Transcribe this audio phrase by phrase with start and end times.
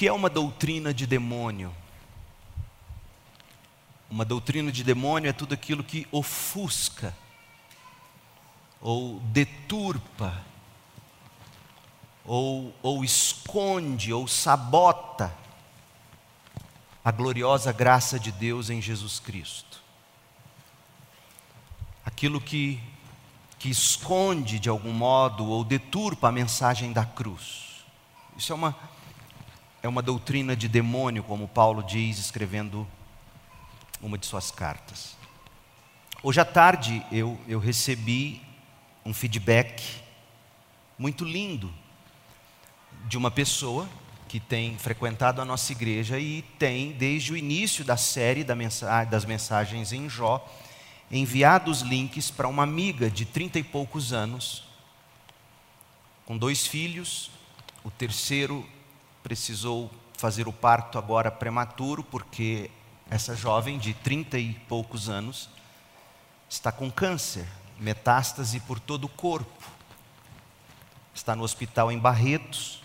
[0.00, 1.76] que é uma doutrina de demônio?
[4.08, 7.14] Uma doutrina de demônio é tudo aquilo que ofusca,
[8.80, 10.42] ou deturpa,
[12.24, 15.36] ou, ou esconde, ou sabota
[17.04, 19.82] a gloriosa graça de Deus em Jesus Cristo.
[22.06, 22.80] Aquilo que,
[23.58, 27.84] que esconde de algum modo ou deturpa a mensagem da cruz.
[28.34, 28.74] Isso é uma
[29.82, 32.86] é uma doutrina de demônio, como Paulo diz, escrevendo
[34.00, 35.16] uma de suas cartas.
[36.22, 38.42] Hoje à tarde eu, eu recebi
[39.04, 39.82] um feedback
[40.98, 41.72] muito lindo
[43.06, 43.88] de uma pessoa
[44.28, 49.92] que tem frequentado a nossa igreja e tem, desde o início da série das mensagens
[49.92, 50.46] em Jó,
[51.10, 54.62] enviado os links para uma amiga de trinta e poucos anos,
[56.26, 57.30] com dois filhos,
[57.82, 58.64] o terceiro
[59.22, 62.70] precisou fazer o parto agora prematuro, porque
[63.10, 65.48] essa jovem de trinta e poucos anos
[66.48, 67.46] está com câncer,
[67.78, 69.68] metástase por todo o corpo.
[71.14, 72.82] Está no hospital em Barretos,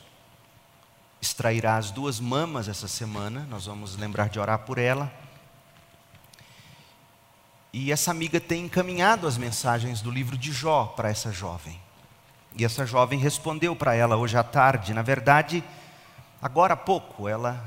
[1.22, 5.11] extrairá as duas mamas essa semana, nós vamos lembrar de orar por ela.
[7.73, 11.80] E essa amiga tem encaminhado as mensagens do livro de Jó para essa jovem.
[12.55, 14.94] E essa jovem respondeu para ela hoje à tarde.
[14.94, 15.61] Na verdade,
[16.45, 17.59] Agora há pouco, ela,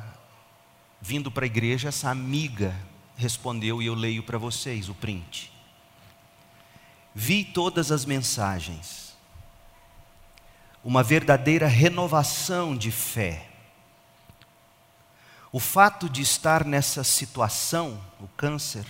[1.01, 2.73] vindo para a igreja, essa amiga
[3.17, 5.53] respondeu, e eu leio para vocês o print.
[7.13, 9.17] Vi todas as mensagens,
[10.85, 13.49] uma verdadeira renovação de fé.
[15.51, 18.87] O fato de estar nessa situação, o câncer,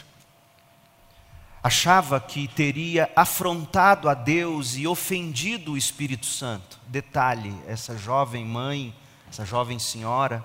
[1.62, 6.78] achava que teria afrontado a Deus e ofendido o Espírito Santo.
[6.88, 8.94] Detalhe: essa jovem mãe
[9.30, 10.44] essa jovem senhora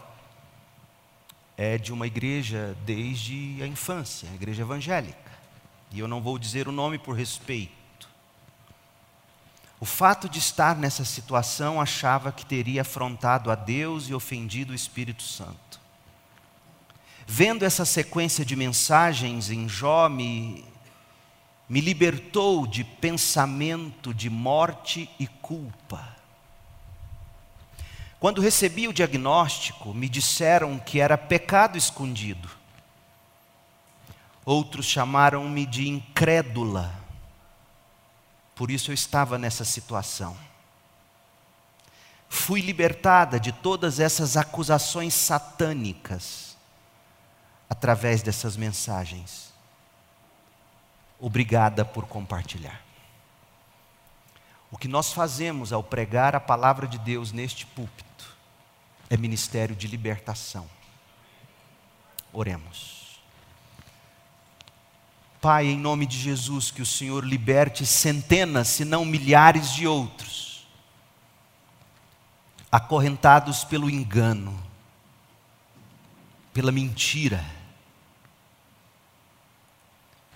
[1.55, 5.31] é de uma igreja desde a infância, a igreja evangélica.
[5.91, 8.09] E eu não vou dizer o nome por respeito.
[9.79, 14.75] O fato de estar nessa situação achava que teria afrontado a Deus e ofendido o
[14.75, 15.79] Espírito Santo.
[17.27, 20.65] Vendo essa sequência de mensagens em Jó, me,
[21.69, 26.22] me libertou de pensamento de morte e culpa.
[28.23, 32.49] Quando recebi o diagnóstico, me disseram que era pecado escondido.
[34.45, 36.97] Outros chamaram-me de incrédula.
[38.55, 40.37] Por isso eu estava nessa situação.
[42.29, 46.55] Fui libertada de todas essas acusações satânicas
[47.69, 49.51] através dessas mensagens.
[51.19, 52.81] Obrigada por compartilhar.
[54.71, 58.12] O que nós fazemos ao pregar a palavra de Deus neste púlpito
[59.13, 60.67] é ministério de libertação.
[62.31, 63.19] Oremos.
[65.39, 70.67] Pai, em nome de Jesus, que o Senhor liberte centenas, se não milhares de outros,
[72.71, 74.57] acorrentados pelo engano,
[76.51, 77.45] pela mentira.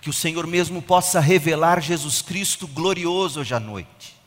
[0.00, 4.17] Que o Senhor mesmo possa revelar Jesus Cristo glorioso hoje à noite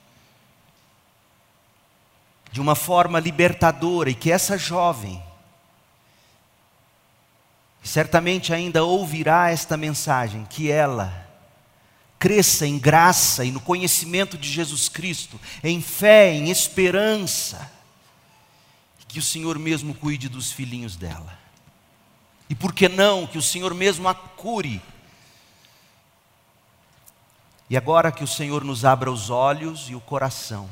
[2.51, 5.23] de uma forma libertadora e que essa jovem,
[7.81, 11.28] certamente ainda ouvirá esta mensagem, que ela
[12.19, 17.72] cresça em graça e no conhecimento de Jesus Cristo, em fé, em esperança,
[19.07, 21.39] que o Senhor mesmo cuide dos filhinhos dela.
[22.50, 24.81] E por que não que o Senhor mesmo a cure?
[27.69, 30.69] E agora que o Senhor nos abra os olhos e o coração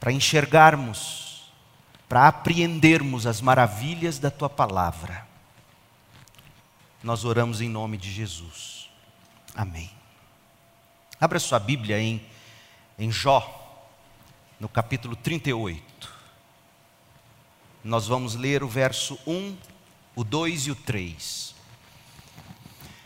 [0.00, 1.50] para enxergarmos,
[2.08, 5.26] para apreendermos as maravilhas da tua palavra.
[7.02, 8.90] Nós oramos em nome de Jesus.
[9.54, 9.90] Amém.
[11.20, 12.24] Abra sua Bíblia em,
[12.98, 13.86] em Jó,
[14.58, 16.12] no capítulo 38.
[17.82, 19.56] Nós vamos ler o verso 1,
[20.14, 21.54] o 2 e o 3.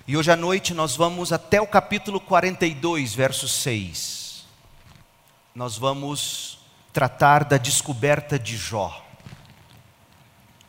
[0.06, 4.44] E hoje à noite nós vamos até o capítulo 42, verso 6.
[5.54, 6.58] Nós vamos
[6.92, 9.04] tratar da descoberta de Jó.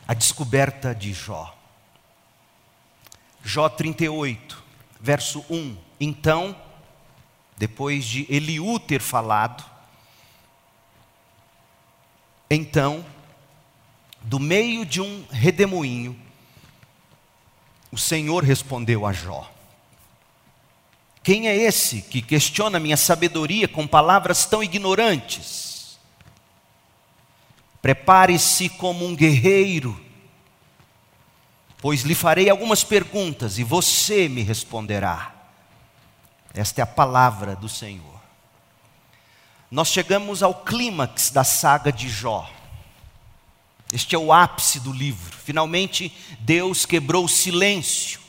[0.07, 1.53] A descoberta de Jó.
[3.43, 4.63] Jó 38,
[4.99, 5.77] verso 1.
[5.99, 6.55] Então,
[7.57, 9.63] depois de Eliú ter falado,
[12.49, 13.05] então,
[14.21, 16.17] do meio de um redemoinho,
[17.91, 19.51] o Senhor respondeu a Jó:
[21.21, 25.72] Quem é esse que questiona minha sabedoria com palavras tão ignorantes?
[27.83, 30.01] Prepare-se como um guerreiro,
[31.79, 35.33] pois lhe farei algumas perguntas e você me responderá.
[36.53, 38.21] Esta é a palavra do Senhor.
[39.69, 42.49] Nós chegamos ao clímax da saga de Jó.
[43.91, 45.35] Este é o ápice do livro.
[45.43, 46.09] Finalmente,
[46.39, 48.21] Deus quebrou o silêncio.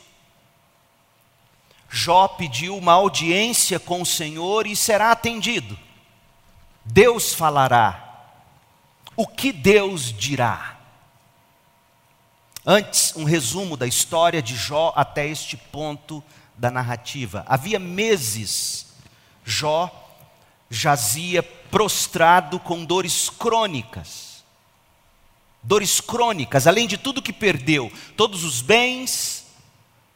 [1.88, 5.78] Jó pediu uma audiência com o Senhor e será atendido.
[6.84, 8.03] Deus falará.
[9.16, 10.78] O que Deus dirá?
[12.66, 16.24] Antes, um resumo da história de Jó até este ponto
[16.56, 17.44] da narrativa.
[17.46, 18.86] Havia meses,
[19.44, 19.90] Jó
[20.70, 24.42] jazia prostrado com dores crônicas.
[25.62, 29.46] Dores crônicas, além de tudo que perdeu, todos os bens,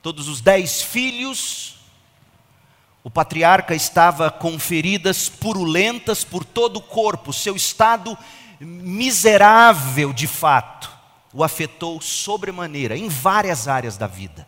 [0.02, 1.76] todos os dez filhos,
[3.02, 8.16] o patriarca estava com feridas purulentas por todo o corpo, seu estado
[8.60, 10.90] miserável de fato
[11.32, 14.46] o afetou sobremaneira em várias áreas da vida.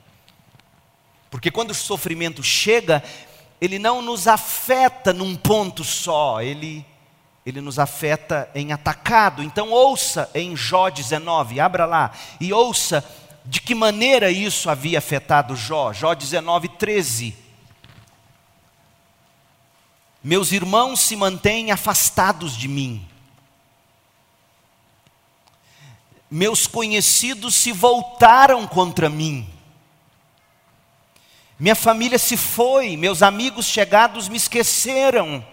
[1.31, 3.03] Porque quando o sofrimento chega,
[3.61, 6.85] ele não nos afeta num ponto só, ele,
[7.45, 9.43] ele nos afeta em atacado.
[9.43, 12.11] Então, ouça em Jó 19, abra lá,
[12.41, 13.05] e ouça
[13.45, 15.93] de que maneira isso havia afetado Jó.
[15.93, 17.37] Jó 19, 13.
[20.23, 23.07] Meus irmãos se mantêm afastados de mim.
[26.31, 29.49] Meus conhecidos se voltaram contra mim.
[31.59, 35.45] Minha família se foi, meus amigos chegados me esqueceram.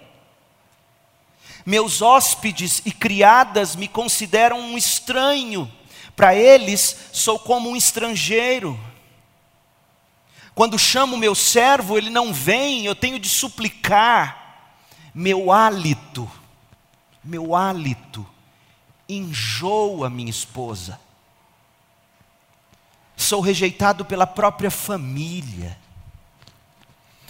[1.66, 5.70] Meus hóspedes e criadas me consideram um estranho.
[6.16, 8.80] Para eles, sou como um estrangeiro.
[10.54, 14.46] Quando chamo meu servo, ele não vem, eu tenho de suplicar
[15.14, 16.30] meu hálito,
[17.24, 18.26] meu hálito
[19.08, 21.00] enjoa minha esposa.
[23.16, 25.78] Sou rejeitado pela própria família.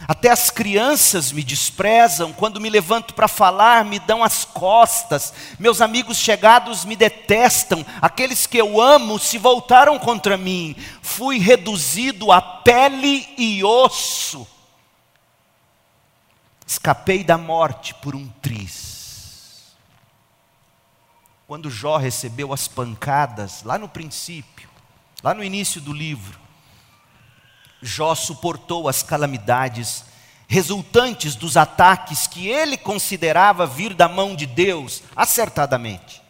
[0.08, 5.34] Até as crianças me desprezam, quando me levanto para falar, me dão as costas.
[5.58, 10.76] Meus amigos chegados me detestam, aqueles que eu amo se voltaram contra mim.
[11.02, 14.46] Fui reduzido a pele e osso.
[16.66, 18.87] Escapei da morte por um triz.
[21.48, 24.70] Quando Jó recebeu as pancadas, lá no princípio,
[25.24, 26.38] lá no início do livro,
[27.82, 30.04] Jó suportou as calamidades
[30.46, 36.22] resultantes dos ataques que ele considerava vir da mão de Deus, acertadamente.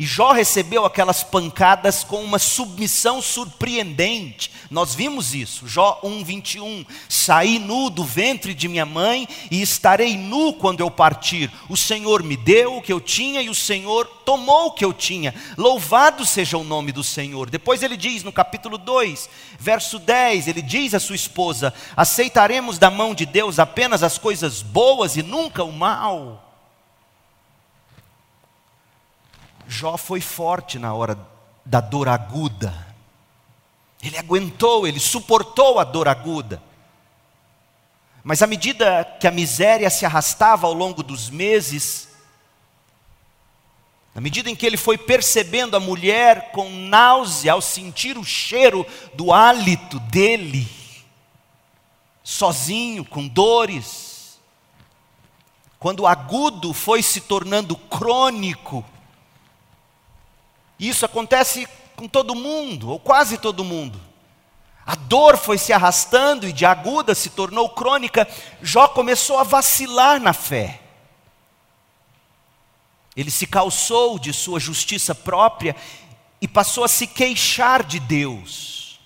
[0.00, 4.50] E Jó recebeu aquelas pancadas com uma submissão surpreendente.
[4.70, 6.86] Nós vimos isso, Jó 1:21.
[7.06, 11.52] Saí nu do ventre de minha mãe e estarei nu quando eu partir.
[11.68, 14.94] O Senhor me deu o que eu tinha e o Senhor tomou o que eu
[14.94, 15.34] tinha.
[15.58, 17.50] Louvado seja o nome do Senhor.
[17.50, 22.90] Depois ele diz no capítulo 2, verso 10, ele diz à sua esposa: "Aceitaremos da
[22.90, 26.49] mão de Deus apenas as coisas boas e nunca o mal."
[29.70, 31.16] Jó foi forte na hora
[31.64, 32.88] da dor aguda.
[34.02, 36.60] Ele aguentou, ele suportou a dor aguda.
[38.24, 42.08] Mas à medida que a miséria se arrastava ao longo dos meses,
[44.12, 48.84] à medida em que ele foi percebendo a mulher com náusea ao sentir o cheiro
[49.14, 50.68] do hálito dele,
[52.24, 54.40] sozinho, com dores,
[55.78, 58.84] quando o agudo foi se tornando crônico,
[60.88, 64.00] isso acontece com todo mundo, ou quase todo mundo.
[64.86, 68.26] A dor foi se arrastando e de aguda se tornou crônica.
[68.62, 70.80] Jó começou a vacilar na fé.
[73.14, 75.76] Ele se calçou de sua justiça própria
[76.40, 78.98] e passou a se queixar de Deus.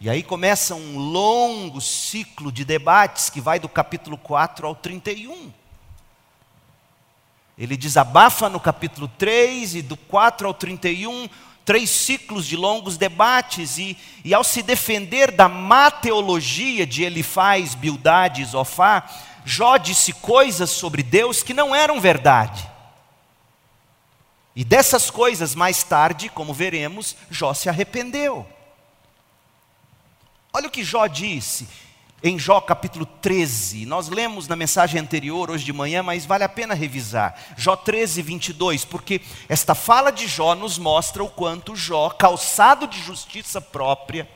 [0.00, 5.52] E aí começa um longo ciclo de debates que vai do capítulo 4 ao 31.
[7.58, 11.28] Ele desabafa no capítulo 3 e do 4 ao 31,
[11.64, 17.74] três ciclos de longos debates, e, e ao se defender da má teologia de Elifaz,
[17.74, 19.08] Bildade e Zofá,
[19.44, 22.68] Jó disse coisas sobre Deus que não eram verdade.
[24.54, 28.46] E dessas coisas, mais tarde, como veremos, Jó se arrependeu.
[30.52, 31.68] Olha o que Jó disse:
[32.28, 33.86] em Jó capítulo 13.
[33.86, 37.38] Nós lemos na mensagem anterior, hoje de manhã, mas vale a pena revisar.
[37.56, 43.00] Jó 13, 22, porque esta fala de Jó nos mostra o quanto Jó, calçado de
[43.00, 44.28] justiça própria,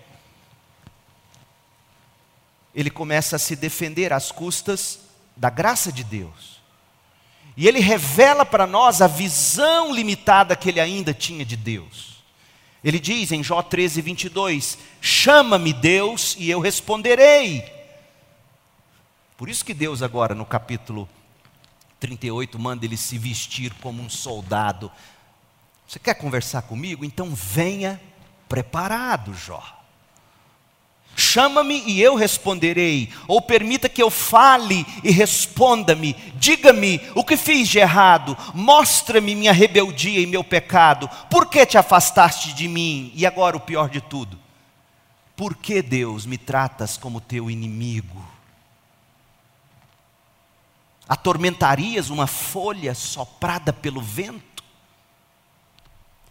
[2.74, 5.00] ele começa a se defender às custas
[5.36, 6.60] da graça de Deus.
[7.56, 12.22] E ele revela para nós a visão limitada que ele ainda tinha de Deus.
[12.82, 17.79] Ele diz em Jó 13, 22: Chama-me Deus e eu responderei.
[19.40, 21.08] Por isso que Deus, agora no capítulo
[21.98, 24.92] 38, manda ele se vestir como um soldado.
[25.88, 27.06] Você quer conversar comigo?
[27.06, 27.98] Então venha
[28.46, 29.62] preparado, Jó.
[31.16, 36.12] Chama-me e eu responderei, ou permita que eu fale e responda-me.
[36.34, 41.08] Diga-me o que fiz de errado, mostra-me minha rebeldia e meu pecado.
[41.30, 43.10] Por que te afastaste de mim?
[43.14, 44.38] E agora o pior de tudo:
[45.34, 48.29] por que, Deus, me tratas como teu inimigo?
[51.10, 54.62] Atormentarias uma folha soprada pelo vento?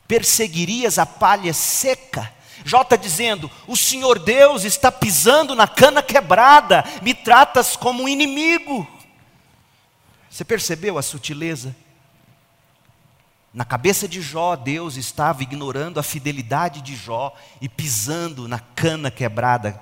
[0.08, 2.34] Perseguirias a palha seca?
[2.64, 8.08] Jó está dizendo: O Senhor Deus está pisando na cana quebrada, me tratas como um
[8.08, 8.88] inimigo.
[10.30, 11.76] Você percebeu a sutileza?
[13.54, 19.12] Na cabeça de Jó, Deus estava ignorando a fidelidade de Jó e pisando na cana
[19.12, 19.82] quebrada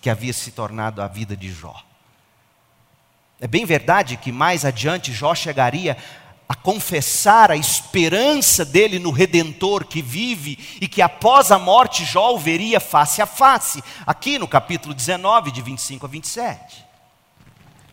[0.00, 1.91] que havia se tornado a vida de Jó.
[3.42, 5.96] É bem verdade que mais adiante Jó chegaria
[6.48, 12.34] a confessar a esperança dele no redentor que vive e que após a morte Jó
[12.34, 16.86] o veria face a face, aqui no capítulo 19, de 25 a 27.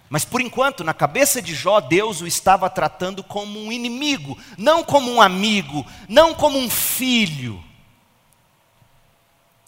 [0.07, 4.83] Mas por enquanto, na cabeça de Jó, Deus o estava tratando como um inimigo, não
[4.83, 7.59] como um amigo, não como um filho.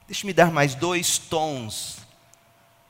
[0.06, 1.98] Deixe-me dar mais dois tons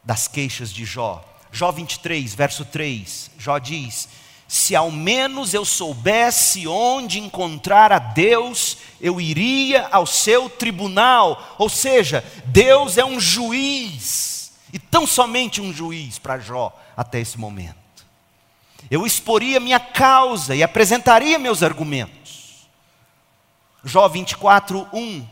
[0.03, 1.31] das queixas de Jó.
[1.51, 4.08] Jó 23, verso 3, Jó diz:
[4.51, 11.55] se ao menos eu soubesse onde encontrar a Deus, eu iria ao seu tribunal.
[11.58, 17.39] Ou seja, Deus é um juiz, e tão somente um juiz para Jó até esse
[17.39, 17.77] momento.
[18.89, 22.67] Eu exporia minha causa e apresentaria meus argumentos.
[23.86, 25.25] Jó 24, 1.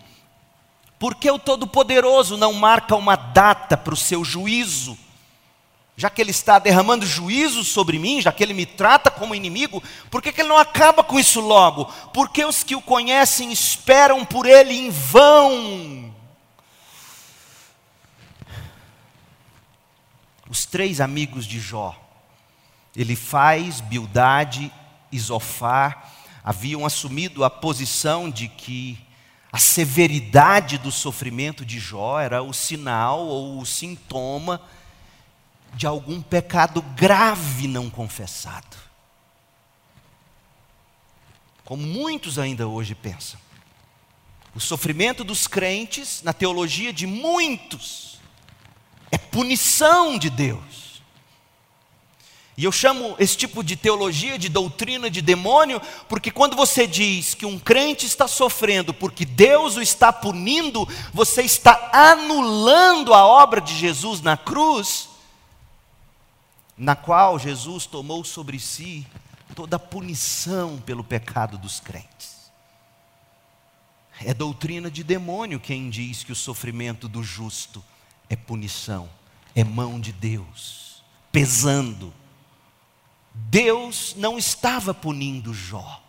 [0.98, 4.98] Porque o Todo-Poderoso não marca uma data para o seu juízo?
[6.00, 9.84] Já que Ele está derramando juízo sobre mim, já que Ele me trata como inimigo,
[10.10, 11.84] por que, que Ele não acaba com isso logo?
[12.14, 16.16] Porque os que o conhecem esperam por Ele em vão.
[20.50, 21.94] Os três amigos de Jó,
[22.96, 24.72] ele faz, Bildade
[25.12, 28.98] e Zofar, haviam assumido a posição de que
[29.52, 34.62] a severidade do sofrimento de Jó era o sinal ou o sintoma
[35.74, 38.78] de algum pecado grave não confessado.
[41.64, 43.40] Como muitos ainda hoje pensam.
[44.56, 48.20] O sofrimento dos crentes, na teologia de muitos,
[49.12, 51.02] é punição de Deus.
[52.58, 57.34] E eu chamo esse tipo de teologia de doutrina de demônio, porque quando você diz
[57.34, 63.62] que um crente está sofrendo porque Deus o está punindo, você está anulando a obra
[63.62, 65.09] de Jesus na cruz
[66.80, 69.06] na qual Jesus tomou sobre si
[69.54, 72.50] toda a punição pelo pecado dos crentes.
[74.24, 77.84] É doutrina de demônio quem diz que o sofrimento do justo
[78.30, 79.10] é punição,
[79.54, 82.14] é mão de Deus, pesando.
[83.34, 86.02] Deus não estava punindo Jó.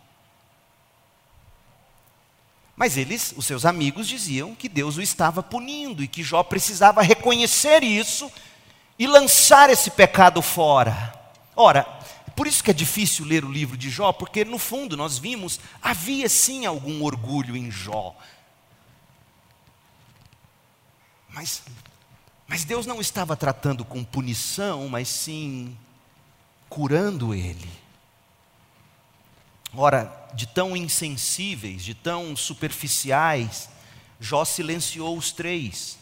[2.77, 7.01] Mas eles, os seus amigos, diziam que Deus o estava punindo e que Jó precisava
[7.01, 8.31] reconhecer isso
[9.01, 11.11] e lançar esse pecado fora.
[11.55, 11.85] Ora,
[12.35, 15.59] por isso que é difícil ler o livro de Jó, porque no fundo nós vimos,
[15.81, 18.15] havia sim algum orgulho em Jó.
[21.29, 21.63] Mas,
[22.47, 25.75] mas Deus não estava tratando com punição, mas sim
[26.69, 27.71] curando ele.
[29.73, 33.67] Ora, de tão insensíveis, de tão superficiais,
[34.19, 35.97] Jó silenciou os três.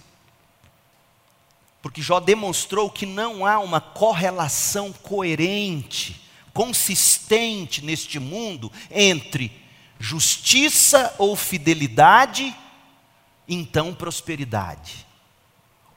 [1.81, 6.21] Porque Jó demonstrou que não há uma correlação coerente,
[6.53, 9.51] consistente neste mundo entre
[9.99, 12.55] justiça ou fidelidade,
[13.47, 15.05] então prosperidade.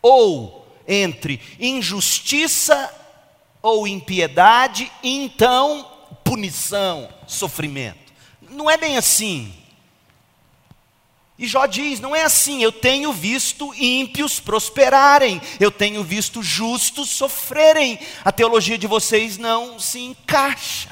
[0.01, 2.93] Ou entre injustiça
[3.61, 5.89] ou impiedade, então
[6.25, 8.13] punição, sofrimento.
[8.41, 9.62] Não é bem assim.
[11.39, 17.09] E Jó diz: não é assim, eu tenho visto ímpios prosperarem, eu tenho visto justos
[17.09, 17.99] sofrerem.
[18.25, 20.91] A teologia de vocês não se encaixa.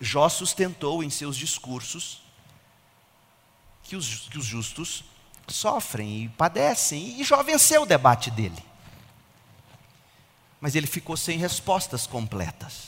[0.00, 2.22] Jó sustentou em seus discursos
[3.82, 5.02] que os, que os justos
[5.48, 8.62] sofrem e padecem, e Jó venceu o debate dele.
[10.60, 12.87] Mas ele ficou sem respostas completas.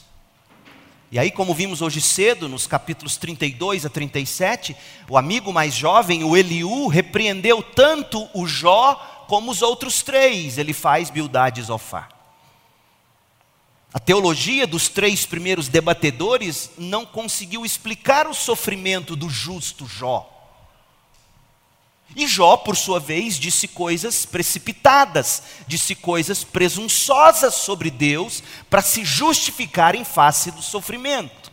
[1.12, 4.76] E aí, como vimos hoje cedo, nos capítulos 32 a 37,
[5.08, 8.94] o amigo mais jovem, o Eliú, repreendeu tanto o Jó
[9.26, 10.56] como os outros três.
[10.56, 12.08] Ele faz Bildade e Zofar.
[13.92, 20.29] A teologia dos três primeiros debatedores não conseguiu explicar o sofrimento do justo Jó.
[22.14, 29.04] E Jó, por sua vez, disse coisas precipitadas, disse coisas presunçosas sobre Deus para se
[29.04, 31.50] justificar em face do sofrimento.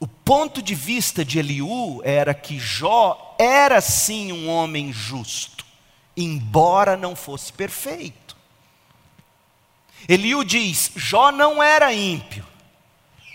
[0.00, 5.64] O ponto de vista de Eliú era que Jó era sim um homem justo,
[6.16, 8.36] embora não fosse perfeito.
[10.08, 12.44] Eliú diz: Jó não era ímpio,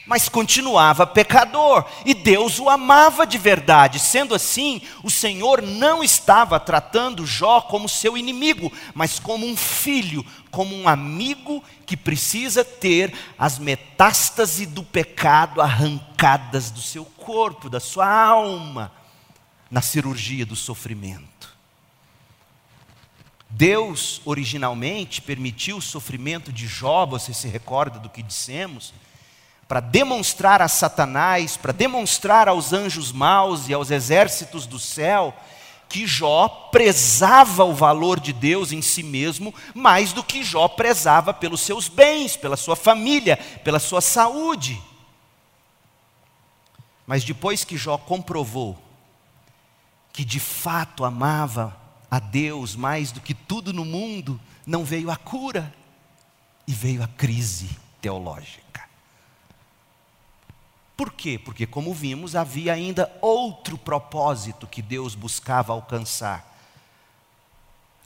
[0.05, 3.99] mas continuava pecador, e Deus o amava de verdade.
[3.99, 10.25] Sendo assim, o Senhor não estava tratando Jó como seu inimigo, mas como um filho,
[10.51, 17.79] como um amigo que precisa ter as metástases do pecado arrancadas do seu corpo, da
[17.79, 18.91] sua alma,
[19.71, 21.53] na cirurgia do sofrimento.
[23.49, 28.93] Deus originalmente permitiu o sofrimento de Jó, você se recorda do que dissemos,
[29.67, 35.33] para demonstrar a Satanás, para demonstrar aos anjos maus e aos exércitos do céu,
[35.89, 41.33] que Jó prezava o valor de Deus em si mesmo mais do que Jó prezava
[41.33, 44.81] pelos seus bens, pela sua família, pela sua saúde.
[47.05, 48.81] Mas depois que Jó comprovou
[50.11, 51.75] que de fato amava
[52.09, 55.73] a Deus mais do que tudo no mundo, não veio a cura
[56.67, 57.69] e veio a crise
[58.01, 58.62] teológica.
[60.95, 61.39] Por quê?
[61.39, 66.51] Porque, como vimos, havia ainda outro propósito que Deus buscava alcançar.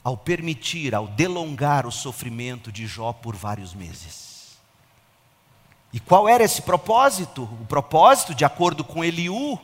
[0.02, 4.58] Ao permitir, ao delongar o sofrimento de Jó por vários meses.
[5.92, 7.42] E qual era esse propósito?
[7.42, 9.58] O propósito, de acordo com Eliú,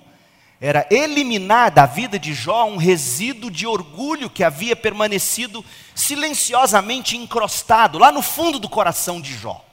[0.61, 7.99] era eliminar da vida de Jó um resíduo de orgulho que havia permanecido silenciosamente encrostado
[7.99, 9.65] lá no fundo do coração de Jó.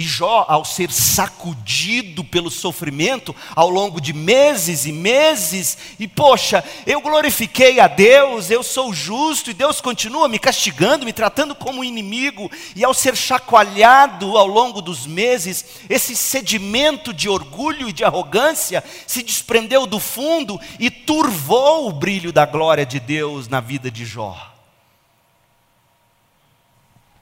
[0.00, 6.64] E Jó, ao ser sacudido pelo sofrimento ao longo de meses e meses, e poxa,
[6.86, 11.84] eu glorifiquei a Deus, eu sou justo, e Deus continua me castigando, me tratando como
[11.84, 18.02] inimigo, e ao ser chacoalhado ao longo dos meses, esse sedimento de orgulho e de
[18.02, 23.90] arrogância se desprendeu do fundo e turvou o brilho da glória de Deus na vida
[23.90, 24.49] de Jó.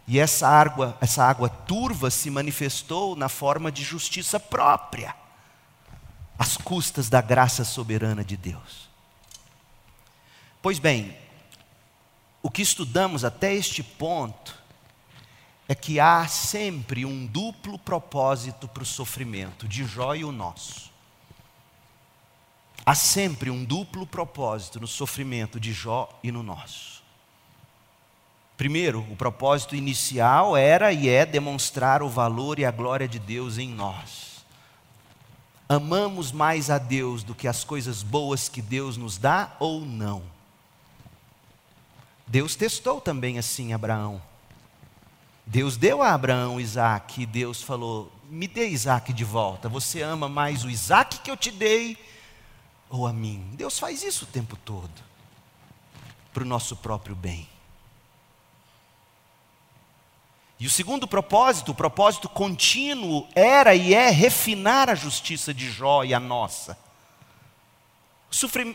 [0.08, 5.14] E essa água, essa água turva se manifestou na forma de justiça própria,
[6.38, 8.88] às custas da graça soberana de Deus.
[10.62, 11.14] Pois bem,
[12.42, 14.56] o que estudamos até este ponto
[15.68, 20.90] é que há sempre um duplo propósito para o sofrimento, de Jó e o nosso.
[22.86, 26.97] Há sempre um duplo propósito no sofrimento de Jó e no nosso.
[28.58, 33.56] Primeiro, o propósito inicial era e é demonstrar o valor e a glória de Deus
[33.56, 34.44] em nós.
[35.68, 40.24] Amamos mais a Deus do que as coisas boas que Deus nos dá ou não?
[42.26, 44.20] Deus testou também assim Abraão.
[45.46, 49.68] Deus deu a Abraão Isaac e Deus falou: Me dê Isaac de volta.
[49.68, 51.96] Você ama mais o Isaac que eu te dei
[52.90, 53.52] ou a mim?
[53.52, 55.00] Deus faz isso o tempo todo,
[56.34, 57.46] para o nosso próprio bem.
[60.60, 66.02] E o segundo propósito, o propósito contínuo, era e é refinar a justiça de Jó
[66.02, 66.76] e a nossa.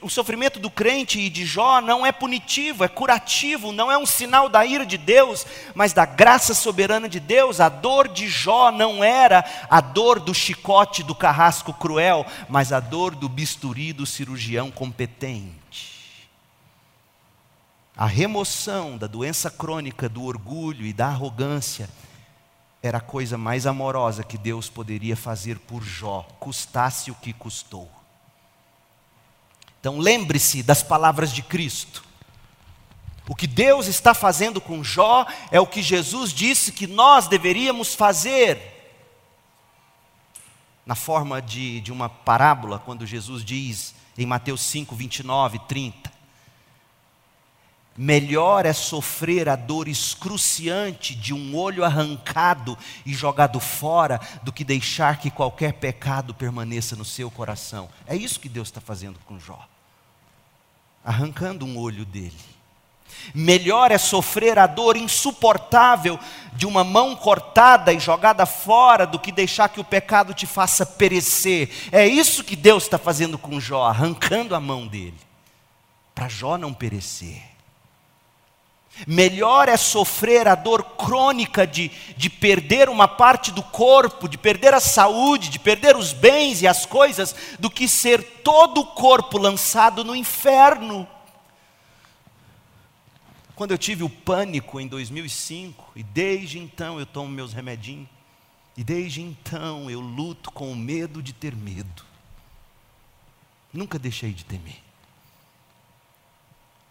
[0.01, 4.05] O sofrimento do crente e de Jó não é punitivo, é curativo, não é um
[4.05, 7.59] sinal da ira de Deus, mas da graça soberana de Deus.
[7.59, 12.79] A dor de Jó não era a dor do chicote do carrasco cruel, mas a
[12.79, 15.62] dor do bisturi do cirurgião competente.
[17.95, 21.87] A remoção da doença crônica, do orgulho e da arrogância
[22.81, 27.89] era a coisa mais amorosa que Deus poderia fazer por Jó, custasse o que custou.
[29.79, 32.03] Então lembre-se das palavras de Cristo.
[33.27, 37.93] O que Deus está fazendo com Jó é o que Jesus disse que nós deveríamos
[37.93, 38.71] fazer.
[40.85, 46.12] Na forma de, de uma parábola, quando Jesus diz em Mateus 5, 29, 30:
[47.95, 52.75] Melhor é sofrer a dor excruciante de um olho arrancado
[53.05, 57.87] e jogado fora do que deixar que qualquer pecado permaneça no seu coração.
[58.07, 59.67] É isso que Deus está fazendo com Jó,
[61.05, 62.33] arrancando um olho dele.
[63.33, 66.19] Melhor é sofrer a dor insuportável
[66.53, 70.83] de uma mão cortada e jogada fora do que deixar que o pecado te faça
[70.83, 71.69] perecer.
[71.91, 75.17] É isso que Deus está fazendo com Jó, arrancando a mão dele,
[76.15, 77.52] para Jó não perecer.
[79.07, 84.73] Melhor é sofrer a dor crônica de, de perder uma parte do corpo, de perder
[84.73, 89.39] a saúde, de perder os bens e as coisas, do que ser todo o corpo
[89.39, 91.07] lançado no inferno.
[93.55, 98.07] Quando eu tive o pânico em 2005, e desde então eu tomo meus remedinhos,
[98.77, 102.03] e desde então eu luto com o medo de ter medo.
[103.71, 104.82] Nunca deixei de temer.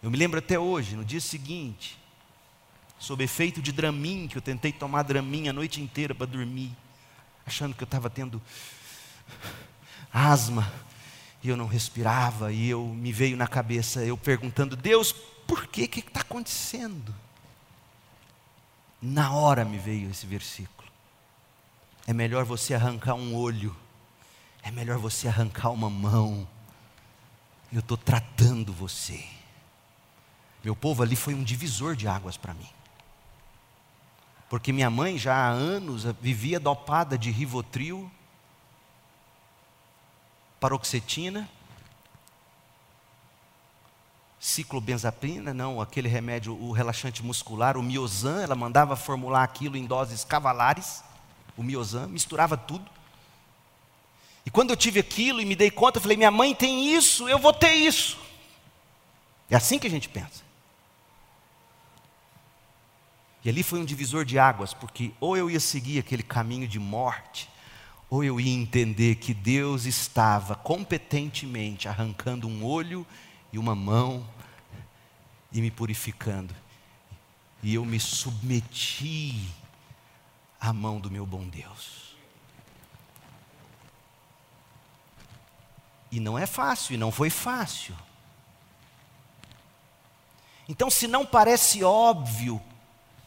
[0.03, 1.97] Eu me lembro até hoje, no dia seguinte,
[2.99, 6.75] sob efeito de Dramin, que eu tentei tomar Dramin a noite inteira para dormir,
[7.45, 8.41] achando que eu estava tendo
[10.11, 10.69] asma,
[11.41, 15.13] e eu não respirava, e eu me veio na cabeça eu perguntando: Deus,
[15.47, 15.85] por quê?
[15.85, 17.15] O que está acontecendo?
[19.01, 20.91] Na hora me veio esse versículo.
[22.05, 23.73] É melhor você arrancar um olho,
[24.61, 26.45] é melhor você arrancar uma mão.
[27.71, 29.32] Eu estou tratando você.
[30.63, 32.69] Meu povo ali foi um divisor de águas para mim.
[34.49, 38.09] Porque minha mãe já há anos vivia dopada de rivotril,
[40.59, 41.49] paroxetina
[44.43, 50.25] ciclobenzapina, não, aquele remédio, o relaxante muscular, o miozan, ela mandava formular aquilo em doses
[50.25, 51.01] cavalares,
[51.55, 52.91] o miozan, misturava tudo.
[54.45, 57.29] E quando eu tive aquilo e me dei conta, eu falei: minha mãe tem isso,
[57.29, 58.19] eu vou ter isso.
[59.49, 60.42] É assim que a gente pensa.
[63.43, 66.79] E ali foi um divisor de águas, porque ou eu ia seguir aquele caminho de
[66.79, 67.49] morte,
[68.09, 73.05] ou eu ia entender que Deus estava competentemente arrancando um olho
[73.51, 74.25] e uma mão
[75.51, 76.55] e me purificando.
[77.61, 79.49] E eu me submeti
[80.59, 82.15] à mão do meu bom Deus.
[86.11, 87.95] E não é fácil, e não foi fácil.
[90.69, 92.61] Então, se não parece óbvio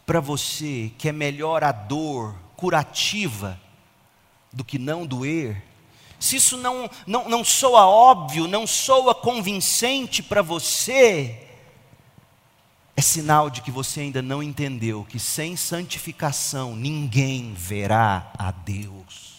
[0.07, 3.61] para você que é melhor a dor curativa
[4.53, 5.63] do que não doer,
[6.19, 11.47] se isso não, não, não soa óbvio, não soa convincente para você,
[12.97, 19.36] é sinal de que você ainda não entendeu que sem santificação ninguém verá a Deus.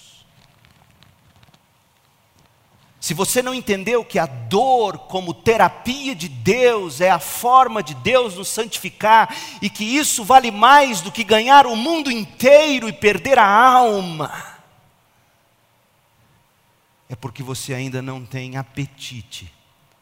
[3.08, 7.96] Se você não entendeu que a dor, como terapia de Deus, é a forma de
[7.96, 12.92] Deus nos santificar, e que isso vale mais do que ganhar o mundo inteiro e
[12.92, 14.60] perder a alma,
[17.08, 19.50] é porque você ainda não tem apetite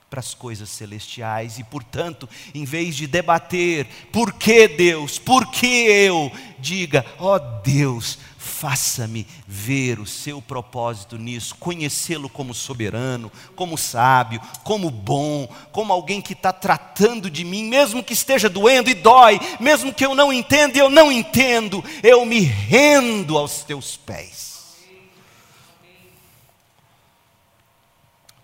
[0.10, 5.68] para as coisas celestiais e, portanto, em vez de debater por que Deus, por que
[5.68, 8.18] eu, diga: ó oh Deus,
[8.66, 16.20] faça-me ver o seu propósito nisso, conhecê-lo como soberano, como sábio, como bom, como alguém
[16.20, 20.34] que está tratando de mim, mesmo que esteja doendo e dói, mesmo que eu não
[20.34, 24.56] entenda e eu não entendo, eu me rendo aos teus pés.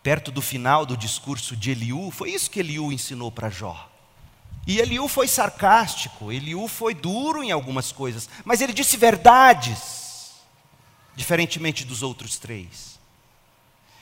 [0.04, 3.88] perto do final do discurso de Eliú, foi isso que Eliú ensinou para Jó.
[4.66, 10.01] E Eliú foi sarcástico, Eliú foi duro em algumas coisas, mas ele disse verdades,
[11.16, 13.00] diferentemente dos outros três.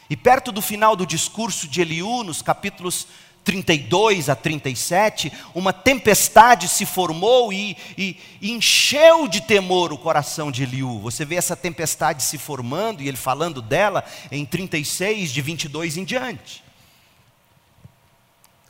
[0.10, 3.08] E perto do final do discurso de Eliú, nos capítulos
[3.44, 10.52] 32 a 37, uma tempestade se formou e, e, e, encheu de temor o coração
[10.52, 11.00] de Eliú.
[11.00, 16.04] Você vê essa tempestade se formando e ele falando dela em 36, de 22 em
[16.04, 16.64] diante.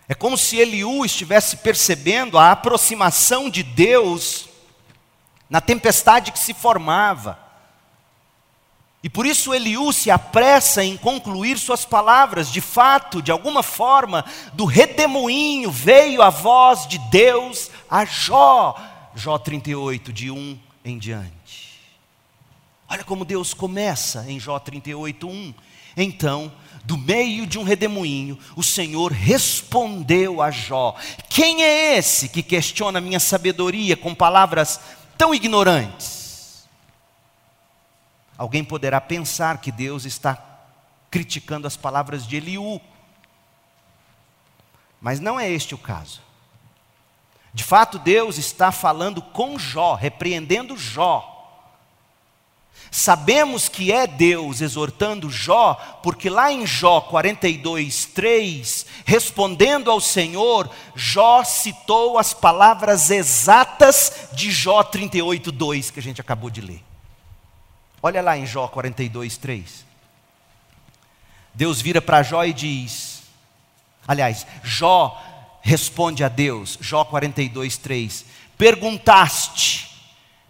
[0.08, 4.49] É como se Eliú estivesse percebendo a aproximação de Deus
[5.49, 7.49] na tempestade que se formava.
[9.02, 12.52] E por isso Eliú se apressa em concluir suas palavras.
[12.52, 18.76] De fato, de alguma forma, do redemoinho veio a voz de Deus a Jó.
[19.16, 21.80] Jó 38, de 1 em diante.
[22.90, 25.54] Olha como Deus começa em Jó 38, 1.
[25.96, 26.52] Então,
[26.84, 30.96] do meio de um redemoinho, o Senhor respondeu a Jó:
[31.30, 34.80] Quem é esse que questiona minha sabedoria com palavras
[35.18, 36.19] tão ignorantes?
[38.39, 40.41] Alguém poderá pensar que Deus está
[41.12, 42.80] criticando as palavras de Eliú.
[45.02, 46.21] Mas não é este o caso.
[47.54, 51.36] De fato, Deus está falando com Jó, repreendendo Jó.
[52.89, 60.69] Sabemos que é Deus exortando Jó, porque lá em Jó 42, 3, respondendo ao Senhor,
[60.95, 66.88] Jó citou as palavras exatas de Jó 38, 2, que a gente acabou de ler.
[68.02, 69.86] Olha lá em Jó 42, 3.
[71.54, 73.24] Deus vira para Jó e diz:
[74.08, 75.22] Aliás, Jó
[75.62, 78.26] responde a Deus, Jó 42, 3:
[78.58, 79.90] Perguntaste,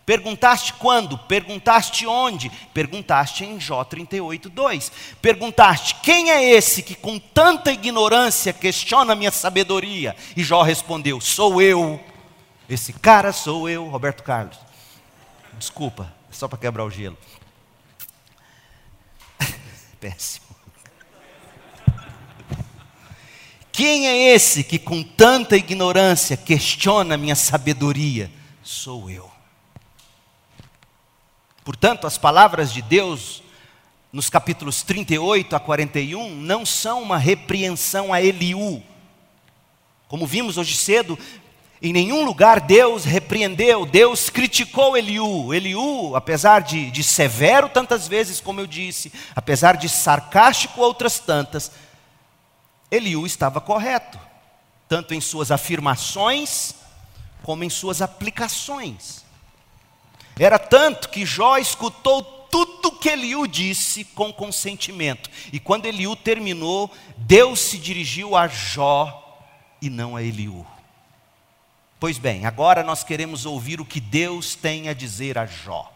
[0.10, 1.20] Perguntaste quando?
[1.20, 2.50] Perguntaste onde?
[2.74, 4.92] Perguntaste em Jó 38, 2.
[5.22, 10.16] Perguntaste: quem é esse que com tanta ignorância questiona a minha sabedoria?
[10.36, 12.04] E Jó respondeu: sou eu.
[12.68, 14.58] Esse cara sou eu, Roberto Carlos.
[15.60, 17.16] Desculpa, só para quebrar o gelo.
[20.00, 20.48] Péssimo.
[23.72, 28.30] Quem é esse que com tanta ignorância questiona minha sabedoria?
[28.62, 29.32] Sou eu.
[31.64, 33.42] Portanto, as palavras de Deus
[34.12, 38.84] nos capítulos 38 a 41 não são uma repreensão a Eliú.
[40.08, 41.18] Como vimos hoje cedo,
[41.82, 45.54] em nenhum lugar Deus repreendeu, Deus criticou Eliú.
[45.54, 51.72] Eliú, apesar de, de severo tantas vezes, como eu disse, apesar de sarcástico outras tantas,
[52.92, 54.20] Eliú estava correto,
[54.89, 56.76] tanto em suas afirmações
[57.44, 59.24] como em suas aplicações.
[60.38, 65.30] Era tanto que Jó escutou tudo que Eliú disse com consentimento.
[65.54, 69.48] E quando Eliú terminou, Deus se dirigiu a Jó
[69.82, 70.65] e não a Eliú.
[72.00, 75.92] Pois bem, agora nós queremos ouvir o que Deus tem a dizer a Jó.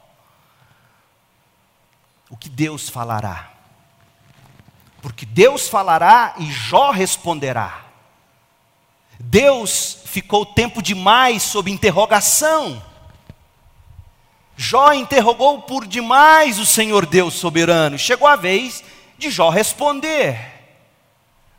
[2.30, 3.54] O que Deus falará?
[5.02, 7.86] Porque Deus falará e Jó responderá.
[9.18, 12.84] Deus ficou tempo demais sob interrogação.
[14.58, 17.98] Jó interrogou por demais o Senhor Deus soberano.
[17.98, 18.84] Chegou a vez
[19.18, 20.38] de Jó responder.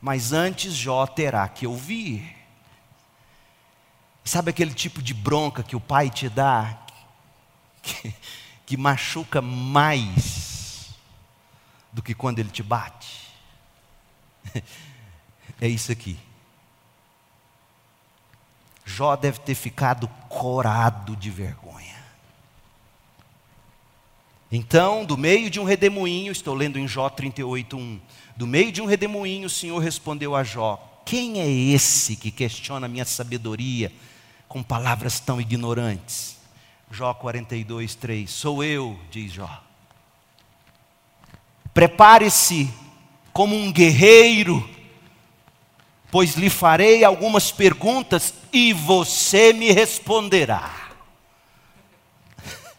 [0.03, 2.34] Mas antes Jó terá que ouvir.
[4.25, 6.79] Sabe aquele tipo de bronca que o pai te dá,
[7.83, 8.15] que,
[8.65, 10.95] que machuca mais
[11.93, 13.25] do que quando ele te bate?
[15.61, 16.19] É isso aqui.
[18.85, 21.95] Jó deve ter ficado corado de vergonha.
[24.51, 28.01] Então, do meio de um redemoinho, estou lendo em Jó 38:1.
[28.37, 32.87] Do meio de um redemoinho, o Senhor respondeu a Jó: Quem é esse que questiona
[32.87, 33.93] a minha sabedoria
[34.49, 36.37] com palavras tão ignorantes?
[36.91, 38.29] Jó 42:3.
[38.29, 39.63] Sou eu, diz Jó.
[41.73, 42.73] Prepare-se
[43.33, 44.69] como um guerreiro,
[46.09, 50.93] pois lhe farei algumas perguntas e você me responderá.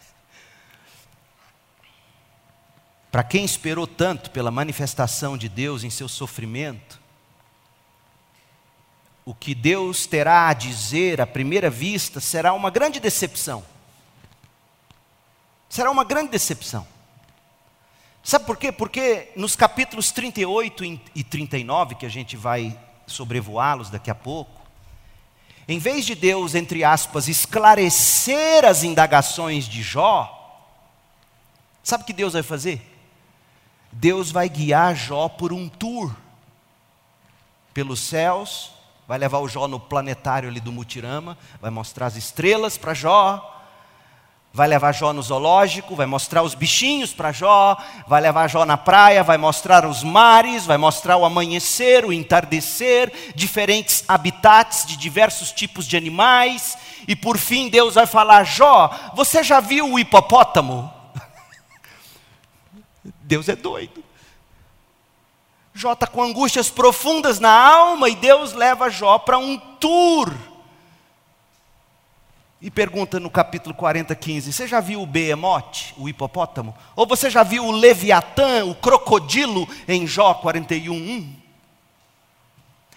[3.12, 6.95] Para quem esperou tanto pela manifestação de Deus em seu sofrimento,
[9.26, 13.64] o que Deus terá a dizer à primeira vista será uma grande decepção.
[15.68, 16.86] Será uma grande decepção.
[18.22, 18.70] Sabe por quê?
[18.70, 24.62] Porque nos capítulos 38 e 39, que a gente vai sobrevoá-los daqui a pouco,
[25.66, 30.32] em vez de Deus, entre aspas, esclarecer as indagações de Jó,
[31.82, 32.80] sabe o que Deus vai fazer?
[33.90, 36.14] Deus vai guiar Jó por um tour
[37.74, 38.75] pelos céus,
[39.06, 43.52] vai levar o Jó no planetário ali do Mutirama, vai mostrar as estrelas para Jó,
[44.56, 47.76] vai levar Jó no zoológico, vai mostrar os bichinhos para Jó,
[48.08, 53.12] vai levar Jó na praia, vai mostrar os mares, vai mostrar o amanhecer, o entardecer,
[53.34, 59.42] diferentes habitats de diversos tipos de animais, e por fim Deus vai falar: Jó, você
[59.44, 60.90] já viu o hipopótamo?
[63.20, 64.05] Deus é doido.
[65.76, 70.34] Jó está com angústias profundas na alma e Deus leva Jó para um tour.
[72.62, 76.74] E pergunta no capítulo 40, 15: Você já viu o behemote, o hipopótamo?
[76.96, 81.36] Ou você já viu o leviatã, o crocodilo, em Jó 41, 1?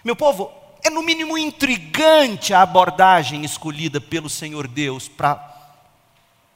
[0.02, 0.50] Meu povo,
[0.82, 5.48] é no mínimo intrigante a abordagem escolhida pelo Senhor Deus para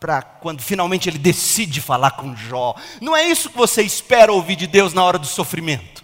[0.00, 2.74] para quando finalmente ele decide falar com Jó.
[3.00, 6.03] Não é isso que você espera ouvir de Deus na hora do sofrimento.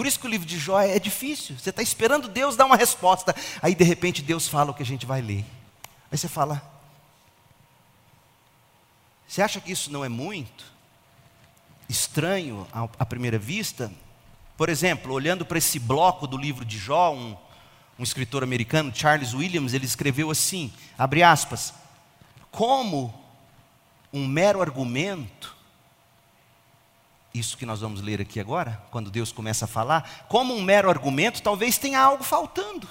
[0.00, 1.58] Por isso que o livro de Jó é difícil.
[1.58, 3.36] Você está esperando Deus dar uma resposta.
[3.60, 5.44] Aí de repente Deus fala o que a gente vai ler.
[6.10, 6.62] Aí você fala:
[9.28, 10.64] Você acha que isso não é muito
[11.86, 12.66] estranho
[12.98, 13.92] à primeira vista?
[14.56, 17.36] Por exemplo, olhando para esse bloco do livro de Jó, um,
[17.98, 21.74] um escritor americano, Charles Williams, ele escreveu assim, abre aspas,
[22.50, 23.12] como
[24.10, 25.54] um mero argumento,
[27.32, 30.90] isso que nós vamos ler aqui agora, quando Deus começa a falar, como um mero
[30.90, 32.88] argumento, talvez tenha algo faltando.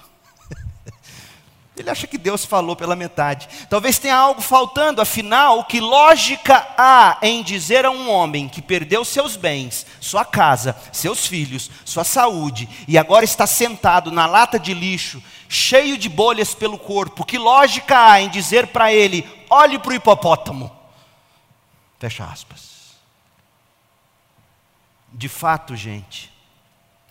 [1.76, 3.50] Ele acha que Deus falou pela metade.
[3.70, 9.04] Talvez tenha algo faltando, afinal, que lógica há em dizer a um homem que perdeu
[9.04, 14.74] seus bens, sua casa, seus filhos, sua saúde e agora está sentado na lata de
[14.74, 19.92] lixo, cheio de bolhas pelo corpo, que lógica há em dizer para ele: olhe para
[19.92, 20.72] o hipopótamo?
[21.98, 22.69] Fecha aspas.
[25.12, 26.32] De fato, gente,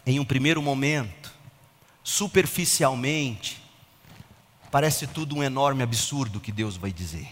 [0.07, 1.33] em um primeiro momento,
[2.03, 3.63] superficialmente,
[4.71, 7.29] Parece tudo um enorme absurdo que Deus vai dizer.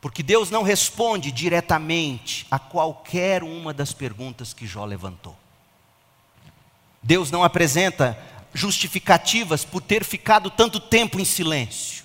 [0.00, 5.36] Porque Deus não responde diretamente a qualquer uma das perguntas que Jó levantou.
[7.02, 8.18] Deus não apresenta
[8.54, 12.04] justificativas por ter ficado tanto tempo em silêncio.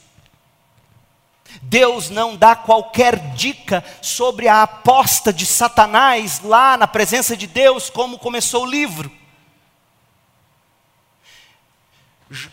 [1.62, 7.90] Deus não dá qualquer dica sobre a aposta de Satanás lá na presença de Deus,
[7.90, 9.12] como começou o livro.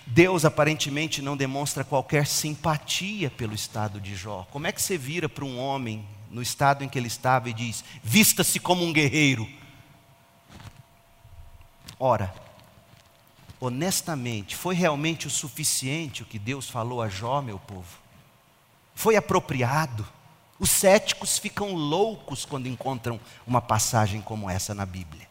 [0.06, 4.46] Deus aparentemente não demonstra qualquer simpatia pelo estado de Jó.
[4.50, 7.52] Como é que você vira para um homem no estado em que ele estava e
[7.52, 9.48] diz: vista-se como um guerreiro?
[11.98, 12.34] Ora,
[13.60, 18.07] honestamente, foi realmente o suficiente o que Deus falou a Jó, meu povo?
[18.98, 20.04] Foi apropriado?
[20.58, 25.28] Os céticos ficam loucos quando encontram uma passagem como essa na Bíblia.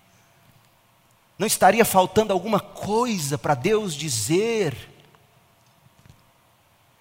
[1.37, 4.73] Não estaria faltando alguma coisa para Deus dizer?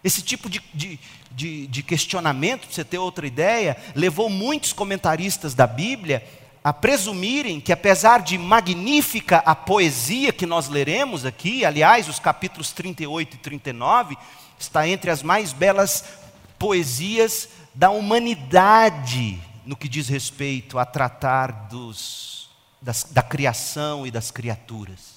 [0.02, 0.98] Esse tipo de, de,
[1.30, 6.26] de, de questionamento, para você ter outra ideia, levou muitos comentaristas da Bíblia
[6.64, 12.72] a presumirem que, apesar de magnífica a poesia que nós leremos aqui, aliás, os capítulos
[12.72, 14.18] 38 e 39,
[14.58, 16.25] está entre as mais belas
[16.58, 22.36] poesias da humanidade no que diz respeito a tratar dos
[22.80, 25.16] das, da criação e das criaturas.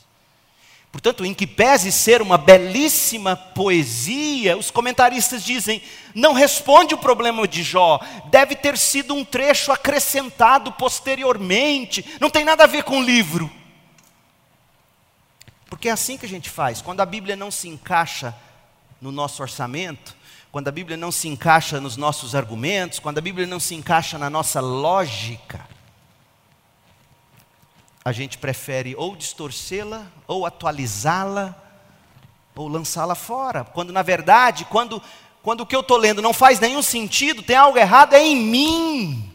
[0.91, 5.83] Portanto, em que pese ser uma belíssima poesia, os comentaristas dizem,
[6.15, 7.99] não responde o problema de Jó,
[8.31, 13.51] deve ter sido um trecho acrescentado posteriormente, não tem nada a ver com o livro.
[15.67, 18.35] Porque é assim que a gente faz, quando a Bíblia não se encaixa
[18.99, 20.17] no nosso orçamento,
[20.51, 24.17] quando a Bíblia não se encaixa nos nossos argumentos, quando a Bíblia não se encaixa
[24.17, 25.67] na nossa lógica,
[28.03, 31.55] a gente prefere ou distorcê-la, ou atualizá-la,
[32.55, 33.63] ou lançá-la fora.
[33.63, 35.01] Quando na verdade, quando,
[35.43, 38.35] quando o que eu estou lendo não faz nenhum sentido, tem algo errado, é em
[38.35, 39.31] mim.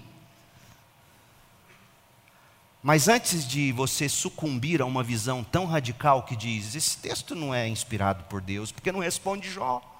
[2.82, 7.54] Mas antes de você sucumbir a uma visão tão radical que diz: esse texto não
[7.54, 9.93] é inspirado por Deus, porque não responde Jó.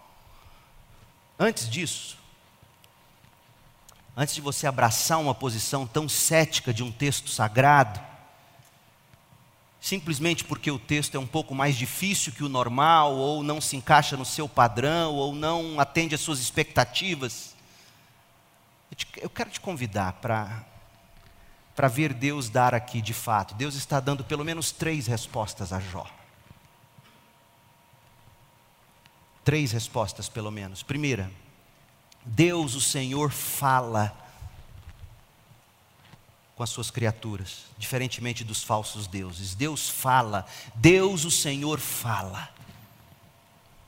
[1.45, 2.17] Antes disso,
[4.17, 8.01] antes de você abraçar uma posição tão cética de um texto sagrado,
[9.79, 13.77] simplesmente porque o texto é um pouco mais difícil que o normal, ou não se
[13.77, 17.55] encaixa no seu padrão, ou não atende às suas expectativas.
[18.91, 20.65] Eu, te, eu quero te convidar para
[21.77, 23.55] para ver Deus dar aqui de fato.
[23.55, 26.07] Deus está dando pelo menos três respostas a Jó.
[29.45, 30.83] Três respostas, pelo menos.
[30.83, 31.31] Primeira,
[32.25, 34.17] Deus, o Senhor, fala
[36.57, 39.55] com as suas criaturas, diferentemente dos falsos deuses.
[39.55, 42.49] Deus fala, Deus o Senhor fala.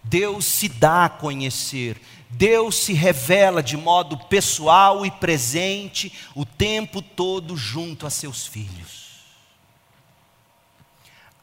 [0.02, 7.02] Deus se dá a conhecer, Deus se revela de modo pessoal e presente o tempo
[7.02, 9.06] todo junto a seus filhos.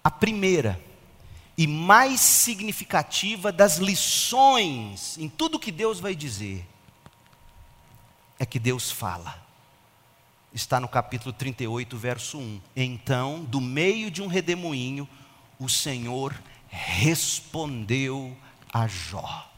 [0.02, 0.80] A primeira
[1.58, 6.68] e mais significativa das lições em tudo que Deus vai dizer
[8.40, 9.44] é que Deus fala
[10.54, 12.62] está no capítulo 38, verso 1.
[12.76, 15.10] Então, do meio de um redemoinho,
[15.60, 16.34] o Senhor
[16.70, 18.38] respondeu
[18.72, 19.50] a Jó.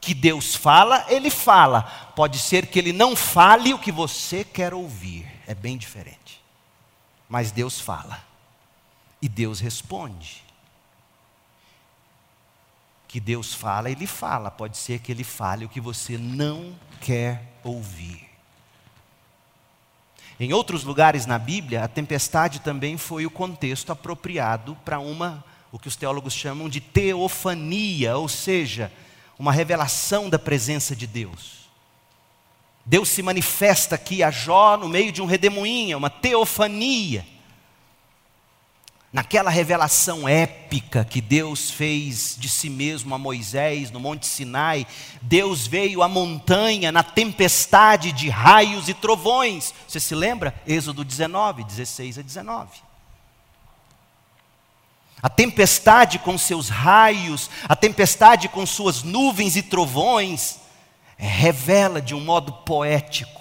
[0.00, 1.82] Que Deus fala, ele fala.
[2.14, 5.28] Pode ser que ele não fale o que você quer ouvir.
[5.46, 6.40] É bem diferente.
[7.28, 8.22] Mas Deus fala.
[9.20, 10.44] E Deus responde.
[13.08, 14.50] Que Deus fala, ele fala.
[14.50, 18.28] Pode ser que ele fale o que você não quer ouvir.
[20.38, 25.78] Em outros lugares na Bíblia, a tempestade também foi o contexto apropriado para uma, o
[25.78, 28.92] que os teólogos chamam de teofania, ou seja,
[29.36, 31.58] uma revelação da presença de Deus.
[32.84, 37.26] Deus se manifesta aqui a Jó no meio de um redemoinho, uma teofania.
[39.18, 44.86] Naquela revelação épica que Deus fez de si mesmo a Moisés no Monte Sinai,
[45.20, 49.74] Deus veio à montanha na tempestade de raios e trovões.
[49.88, 50.54] Você se lembra?
[50.64, 52.68] Êxodo 19, 16 a 19.
[55.20, 60.60] A tempestade com seus raios, a tempestade com suas nuvens e trovões,
[61.16, 63.37] revela de um modo poético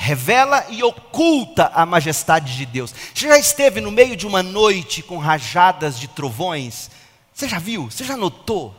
[0.00, 2.94] revela e oculta a majestade de Deus.
[3.12, 6.88] Você já esteve no meio de uma noite com rajadas de trovões?
[7.34, 7.90] Você já viu?
[7.90, 8.72] Você já notou?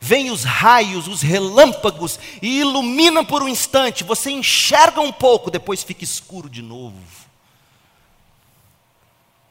[0.00, 4.02] Vêm os raios, os relâmpagos e iluminam por um instante.
[4.02, 6.96] Você enxerga um pouco, depois fica escuro de novo.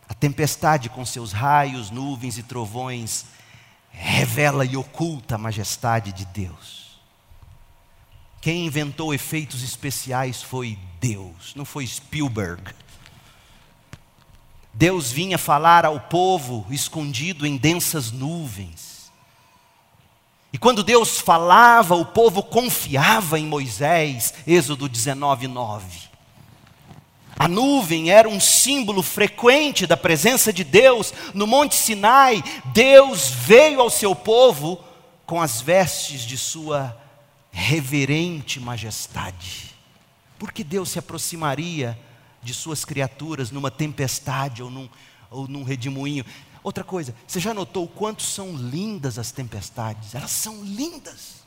[0.09, 3.25] A tempestade com seus raios, nuvens e trovões
[3.91, 6.74] revela e oculta a majestade de Deus.
[8.45, 12.61] Quem inventou efeitos especiais foi Deus, não foi Spielberg.
[14.71, 19.11] Deus vinha falar ao povo escondido em densas nuvens.
[20.53, 26.01] E quando Deus falava, o povo confiava em Moisés, Êxodo 19, 9.
[27.39, 32.43] A nuvem era um símbolo frequente da presença de Deus no Monte Sinai.
[32.65, 34.79] Deus veio ao seu povo
[35.25, 37.04] com as vestes de sua
[37.55, 39.73] reverente majestade.
[40.37, 41.97] Por que Deus se aproximaria
[42.43, 44.89] de suas criaturas numa tempestade ou num,
[45.31, 46.25] ou num redemoinho?
[46.61, 50.13] Outra coisa, você já notou o quanto são lindas as tempestades?
[50.13, 51.45] Elas são lindas.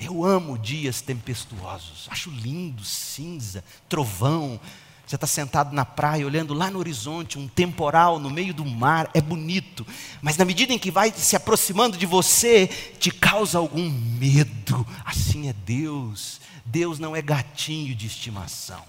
[0.00, 4.60] Eu amo dias tempestuosos, acho lindo, cinza, trovão,
[5.08, 9.08] você está sentado na praia, olhando lá no horizonte, um temporal no meio do mar,
[9.14, 9.86] é bonito,
[10.20, 14.86] mas na medida em que vai se aproximando de você, te causa algum medo.
[15.06, 16.42] Assim é Deus.
[16.62, 18.84] Deus não é gatinho de estimação.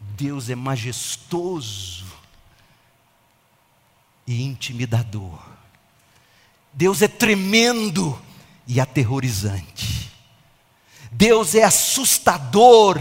[0.00, 2.06] Deus é majestoso
[4.26, 5.38] e intimidador.
[6.72, 8.18] Deus é tremendo
[8.66, 10.10] e aterrorizante.
[11.12, 12.98] Deus é assustador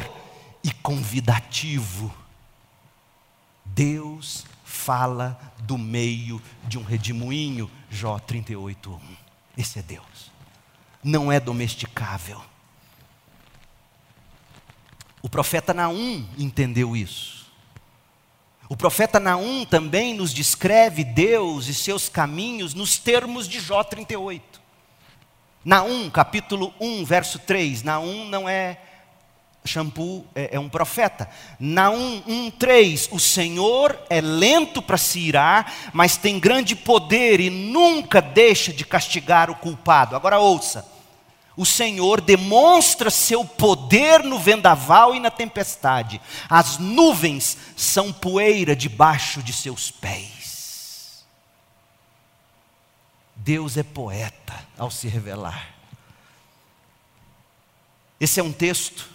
[0.64, 2.14] e convidativo.
[3.66, 9.00] Deus fala do meio de um redemoinho, Jó 38:1.
[9.58, 10.32] Esse é Deus.
[11.04, 12.42] Não é domesticável.
[15.22, 17.44] O profeta Naum entendeu isso.
[18.70, 24.62] O profeta Naum também nos descreve Deus e seus caminhos nos termos de Jó 38.
[25.64, 27.84] Naum, capítulo 1, verso 3.
[27.84, 28.80] Naum não é
[29.66, 31.30] Shampoo é, é um profeta.
[31.60, 38.22] Naum 1,3: O Senhor é lento para se irar, mas tem grande poder e nunca
[38.22, 40.16] deixa de castigar o culpado.
[40.16, 40.86] Agora ouça:
[41.56, 49.42] o Senhor demonstra seu poder no vendaval e na tempestade, as nuvens são poeira debaixo
[49.44, 51.24] de seus pés.
[53.36, 55.74] Deus é poeta ao se revelar.
[58.20, 59.13] Esse é um texto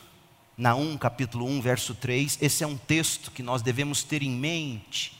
[0.58, 5.16] Naum capítulo 1, verso 3, esse é um texto que nós devemos ter em mente.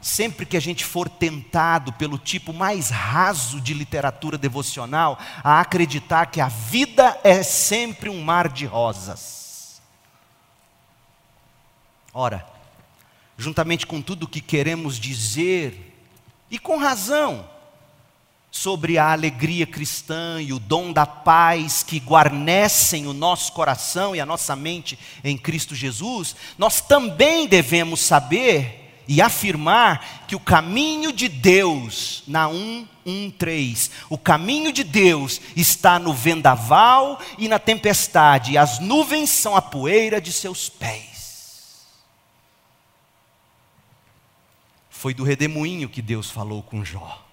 [0.00, 6.26] Sempre que a gente for tentado pelo tipo mais raso de literatura devocional a acreditar
[6.26, 9.80] que a vida é sempre um mar de rosas.
[12.12, 12.44] Ora,
[13.38, 15.96] juntamente com tudo o que queremos dizer,
[16.50, 17.48] e com razão,
[18.56, 24.20] sobre a alegria cristã e o dom da paz que guarnecem o nosso coração e
[24.20, 31.12] a nossa mente em Cristo Jesus, nós também devemos saber e afirmar que o caminho
[31.12, 38.56] de Deus, na 1:1:3, o caminho de Deus está no vendaval e na tempestade, e
[38.56, 41.82] as nuvens são a poeira de seus pés.
[44.88, 47.23] Foi do redemoinho que Deus falou com Jó.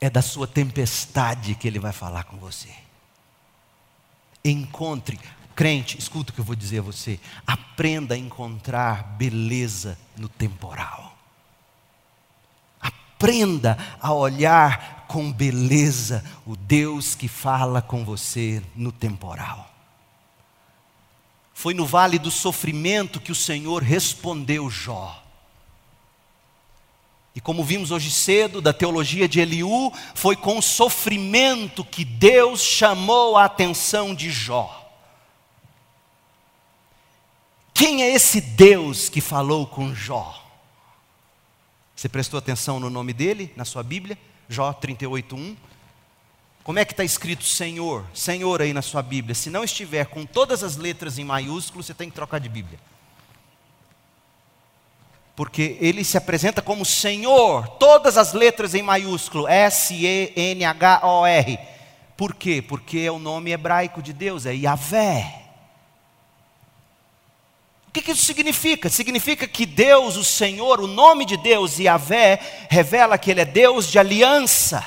[0.00, 2.68] É da sua tempestade que Ele vai falar com você.
[4.44, 5.18] Encontre,
[5.54, 7.18] crente, escuta o que eu vou dizer a você.
[7.46, 11.16] Aprenda a encontrar beleza no temporal.
[12.80, 19.72] Aprenda a olhar com beleza o Deus que fala com você no temporal.
[21.54, 25.25] Foi no vale do sofrimento que o Senhor respondeu Jó.
[27.36, 32.62] E como vimos hoje cedo da teologia de Eliú, foi com o sofrimento que Deus
[32.62, 34.90] chamou a atenção de Jó.
[37.74, 40.42] Quem é esse Deus que falou com Jó?
[41.94, 44.16] Você prestou atenção no nome dele, na sua Bíblia?
[44.48, 45.58] Jó 38:1.
[46.64, 48.06] Como é que está escrito Senhor?
[48.14, 49.34] Senhor aí na sua Bíblia.
[49.34, 52.80] Se não estiver com todas as letras em maiúsculo, você tem que trocar de Bíblia.
[55.36, 59.98] Porque ele se apresenta como Senhor, todas as letras em maiúsculo, S-E-N-H-O-R.
[62.16, 62.62] Por quê?
[62.62, 65.42] Porque é o nome hebraico de Deus, é Yahvé.
[67.86, 68.88] O que, isso significa?
[68.88, 73.90] Significa que Deus, o Senhor, o nome de Deus, Yahvé, revela que Ele é Deus
[73.90, 74.82] de aliança.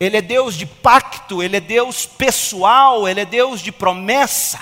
[0.00, 4.58] Ele é Deus de pacto, Ele é Deus pessoal, Ele é Deus de promessa.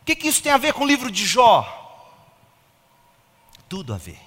[0.00, 1.81] O que isso tem a ver com o livro de Jó?
[3.72, 4.20] Tudo a ver.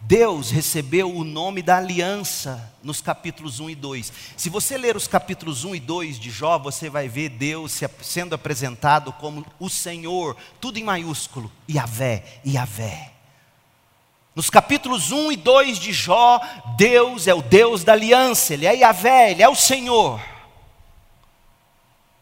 [0.00, 4.12] Deus recebeu o nome da aliança nos capítulos 1 e 2.
[4.38, 8.34] Se você ler os capítulos 1 e 2 de Jó, você vai ver Deus sendo
[8.34, 13.12] apresentado como o Senhor, tudo em maiúsculo, Yahvé, Yahvé.
[14.34, 16.40] Nos capítulos 1 e 2 de Jó,
[16.78, 20.18] Deus é o Deus da aliança, Ele é Yahvé, Ele é o Senhor.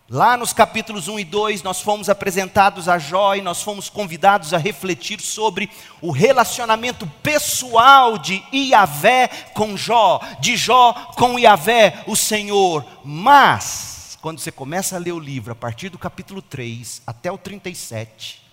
[0.09, 4.53] Lá nos capítulos 1 e 2, nós fomos apresentados a Jó e nós fomos convidados
[4.53, 5.71] a refletir sobre
[6.03, 12.85] o relacionamento pessoal de Iavé com Jó, de Jó com Iavé, o Senhor.
[13.03, 17.39] Mas, quando você começa a ler o livro, a partir do capítulo 3 até o
[17.39, 18.45] 37,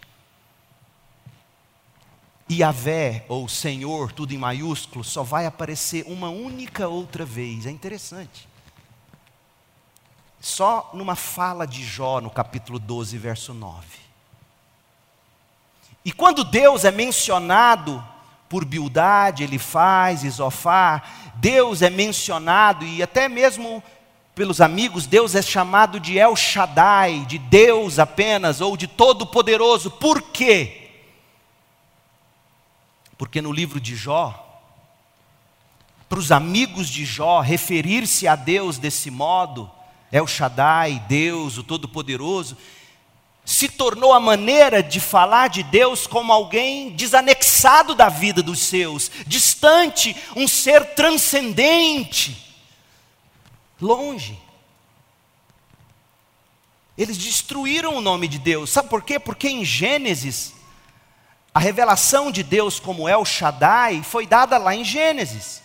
[2.50, 7.66] Iavé, ou Senhor, tudo em maiúsculo, só vai aparecer uma única outra vez.
[7.66, 8.51] É interessante
[10.42, 13.86] só numa fala de Jó, no capítulo 12, verso 9.
[16.04, 18.04] E quando Deus é mencionado
[18.50, 23.84] por Bildade, ele faz, Isofar, Deus é mencionado e até mesmo
[24.34, 29.92] pelos amigos, Deus é chamado de El Shaddai, de Deus apenas, ou de Todo-Poderoso.
[29.92, 30.90] Por quê?
[33.18, 34.48] Porque no livro de Jó,
[36.10, 39.70] para os amigos de Jó referir-se a Deus desse modo,
[40.12, 42.58] El Shaddai, Deus, o Todo-Poderoso,
[43.46, 49.10] se tornou a maneira de falar de Deus como alguém desanexado da vida dos seus,
[49.26, 52.56] distante, um ser transcendente,
[53.80, 54.40] longe.
[56.98, 59.18] Eles destruíram o nome de Deus, sabe por quê?
[59.18, 60.54] Porque em Gênesis,
[61.54, 65.62] a revelação de Deus como El Shaddai foi dada lá em Gênesis.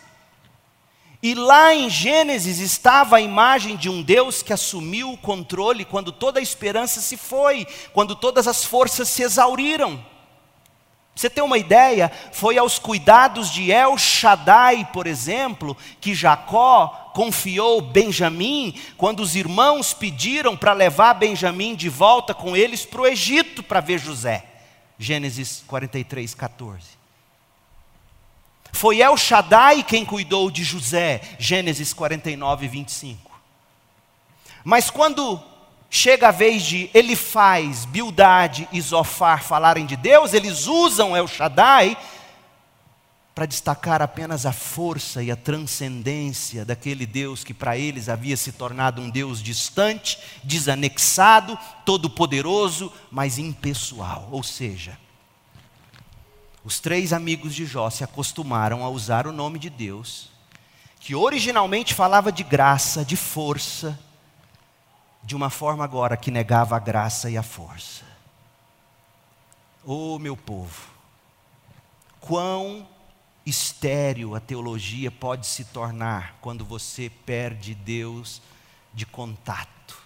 [1.22, 6.12] E lá em Gênesis estava a imagem de um Deus que assumiu o controle quando
[6.12, 10.04] toda a esperança se foi, quando todas as forças se exauriram.
[11.16, 12.12] Você tem uma ideia?
[12.30, 19.94] Foi aos cuidados de El Shaddai, por exemplo, que Jacó confiou Benjamim, quando os irmãos
[19.94, 24.44] pediram para levar Benjamim de volta com eles para o Egito para ver José.
[24.98, 26.95] Gênesis 43, 14.
[28.76, 33.30] Foi El Shaddai quem cuidou de José, Gênesis 49, 25.
[34.62, 35.42] Mas quando
[35.88, 41.96] chega a vez de Elifaz, Bildade e Zofar falarem de Deus, eles usam El Shaddai
[43.34, 48.52] para destacar apenas a força e a transcendência daquele Deus que para eles havia se
[48.52, 54.28] tornado um Deus distante, desanexado, todo-poderoso, mas impessoal.
[54.30, 54.98] Ou seja,
[56.66, 60.32] os três amigos de Jó se acostumaram a usar o nome de Deus,
[60.98, 63.96] que originalmente falava de graça, de força,
[65.22, 68.04] de uma forma agora que negava a graça e a força.
[69.84, 70.88] Oh, meu povo,
[72.20, 72.84] quão
[73.46, 78.42] estéril a teologia pode se tornar quando você perde Deus
[78.92, 80.02] de contato,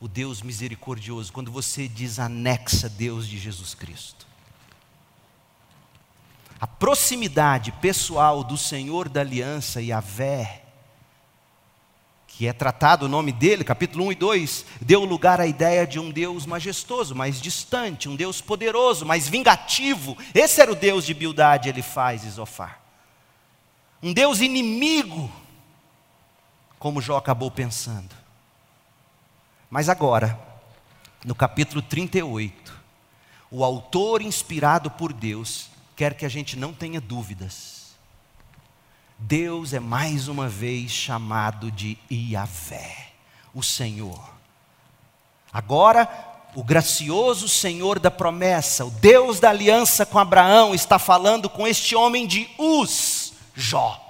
[0.00, 4.31] o Deus misericordioso, quando você desanexa Deus de Jesus Cristo
[6.62, 10.62] a proximidade pessoal do Senhor da aliança, Yahvé,
[12.28, 15.98] que é tratado o nome dele, capítulo 1 e 2, deu lugar à ideia de
[15.98, 20.16] um Deus majestoso, mais distante, um Deus poderoso, mais vingativo.
[20.32, 22.80] Esse era o Deus de Bildade, ele faz Isofar.
[24.00, 25.32] Um Deus inimigo,
[26.78, 28.14] como Jó acabou pensando.
[29.68, 30.38] Mas agora,
[31.24, 32.72] no capítulo 38,
[33.50, 37.92] o autor inspirado por Deus quer que a gente não tenha dúvidas.
[39.18, 43.12] Deus é mais uma vez chamado de Iavé,
[43.54, 44.30] o Senhor.
[45.52, 46.08] Agora,
[46.54, 51.94] o gracioso Senhor da promessa, o Deus da aliança com Abraão, está falando com este
[51.94, 54.01] homem de Uz, Jó.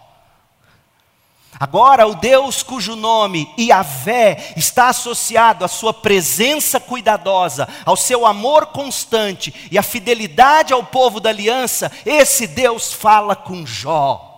[1.61, 8.67] Agora, o Deus cujo nome, Iavé, está associado à sua presença cuidadosa, ao seu amor
[8.67, 14.29] constante e à fidelidade ao povo da aliança, esse Deus fala com Jó.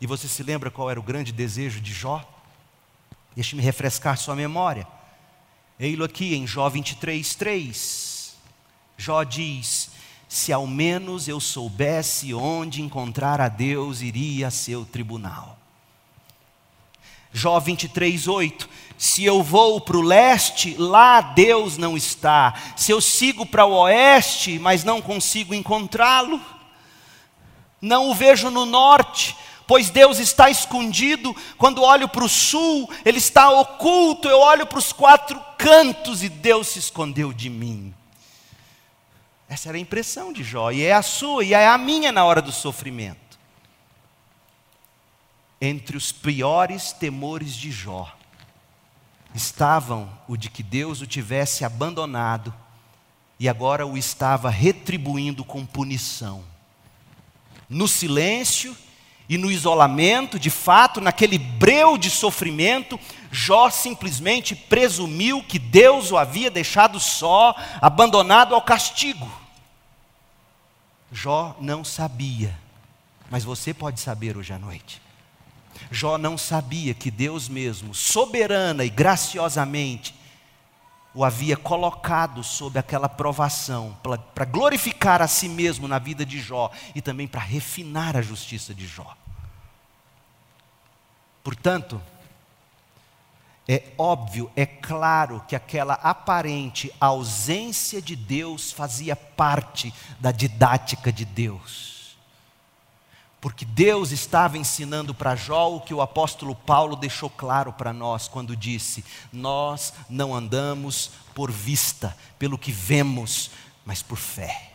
[0.00, 2.22] E você se lembra qual era o grande desejo de Jó?
[3.34, 4.86] Deixe-me refrescar sua memória.
[5.78, 8.36] Ei-lo aqui em Jó 23, 3.
[8.98, 9.90] Jó diz:
[10.28, 15.56] Se ao menos eu soubesse onde encontrar a Deus, iria a seu tribunal.
[17.32, 22.54] Jó 23, 8: Se eu vou para o leste, lá Deus não está.
[22.74, 26.40] Se eu sigo para o oeste, mas não consigo encontrá-lo.
[27.80, 31.36] Não o vejo no norte, pois Deus está escondido.
[31.58, 34.28] Quando olho para o sul, Ele está oculto.
[34.28, 37.94] Eu olho para os quatro cantos e Deus se escondeu de mim.
[39.48, 42.24] Essa era a impressão de Jó, e é a sua, e é a minha na
[42.24, 43.26] hora do sofrimento
[45.60, 48.12] entre os piores temores de Jó
[49.34, 52.54] estavam o de que Deus o tivesse abandonado
[53.38, 56.42] e agora o estava retribuindo com punição.
[57.68, 58.76] No silêncio
[59.28, 62.98] e no isolamento, de fato, naquele breu de sofrimento,
[63.30, 69.30] Jó simplesmente presumiu que Deus o havia deixado só, abandonado ao castigo.
[71.10, 72.58] Jó não sabia,
[73.30, 75.00] mas você pode saber hoje à noite.
[75.90, 80.14] Jó não sabia que Deus mesmo, soberana e graciosamente,
[81.14, 83.96] o havia colocado sob aquela provação
[84.34, 88.74] para glorificar a si mesmo na vida de Jó e também para refinar a justiça
[88.74, 89.16] de Jó.
[91.42, 92.02] Portanto,
[93.68, 101.24] é óbvio, é claro que aquela aparente ausência de Deus fazia parte da didática de
[101.24, 102.16] Deus.
[103.40, 108.28] Porque Deus estava ensinando para Jó o que o apóstolo Paulo deixou claro para nós
[108.28, 113.50] quando disse: Nós não andamos por vista, pelo que vemos,
[113.84, 114.72] mas por fé.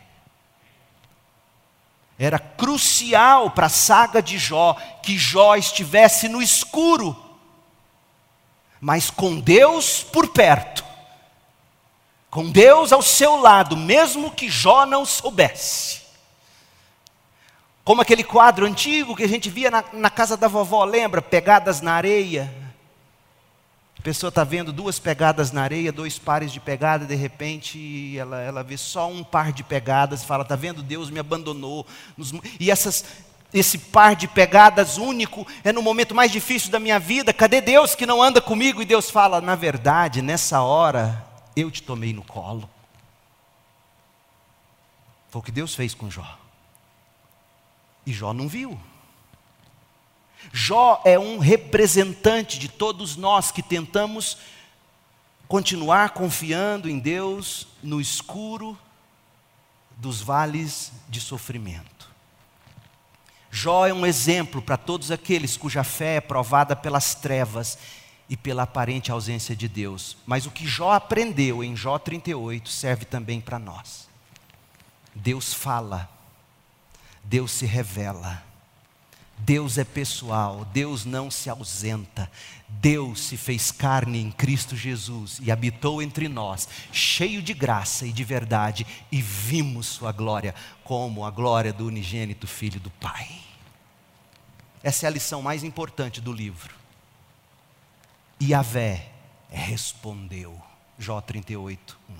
[2.18, 7.31] Era crucial para a saga de Jó que Jó estivesse no escuro,
[8.84, 10.84] mas com Deus por perto,
[12.28, 16.02] com Deus ao seu lado, mesmo que Jó não soubesse.
[17.84, 21.22] Como aquele quadro antigo que a gente via na, na casa da vovó, lembra?
[21.22, 22.52] Pegadas na areia.
[23.96, 28.40] A pessoa está vendo duas pegadas na areia, dois pares de pegada, de repente ela,
[28.40, 30.82] ela vê só um par de pegadas fala: Está vendo?
[30.82, 31.86] Deus me abandonou.
[32.58, 33.04] E essas,
[33.52, 37.32] esse par de pegadas único é no momento mais difícil da minha vida.
[37.34, 38.80] Cadê Deus que não anda comigo?
[38.80, 41.24] E Deus fala: Na verdade, nessa hora,
[41.54, 42.68] eu te tomei no colo.
[45.28, 46.38] Foi o que Deus fez com Jó.
[48.06, 48.78] E Jó não viu.
[50.52, 54.38] Jó é um representante de todos nós que tentamos
[55.46, 58.76] continuar confiando em Deus no escuro
[59.96, 62.01] dos vales de sofrimento.
[63.54, 67.78] Jó é um exemplo para todos aqueles cuja fé é provada pelas trevas
[68.28, 70.16] e pela aparente ausência de Deus.
[70.24, 74.08] Mas o que Jó aprendeu em Jó 38 serve também para nós.
[75.14, 76.08] Deus fala
[77.24, 78.42] Deus se revela.
[79.44, 82.30] Deus é pessoal, Deus não se ausenta.
[82.68, 88.12] Deus se fez carne em Cristo Jesus e habitou entre nós, cheio de graça e
[88.12, 93.28] de verdade, e vimos Sua glória como a glória do unigênito Filho do Pai.
[94.82, 96.74] Essa é a lição mais importante do livro.
[98.40, 99.10] E Yahvé
[99.48, 100.60] respondeu,
[100.98, 102.14] Jó 38, 1.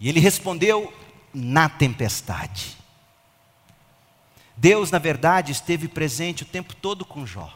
[0.00, 0.92] E ele respondeu
[1.32, 2.76] na tempestade.
[4.56, 7.52] Deus, na verdade, esteve presente o tempo todo com Jó.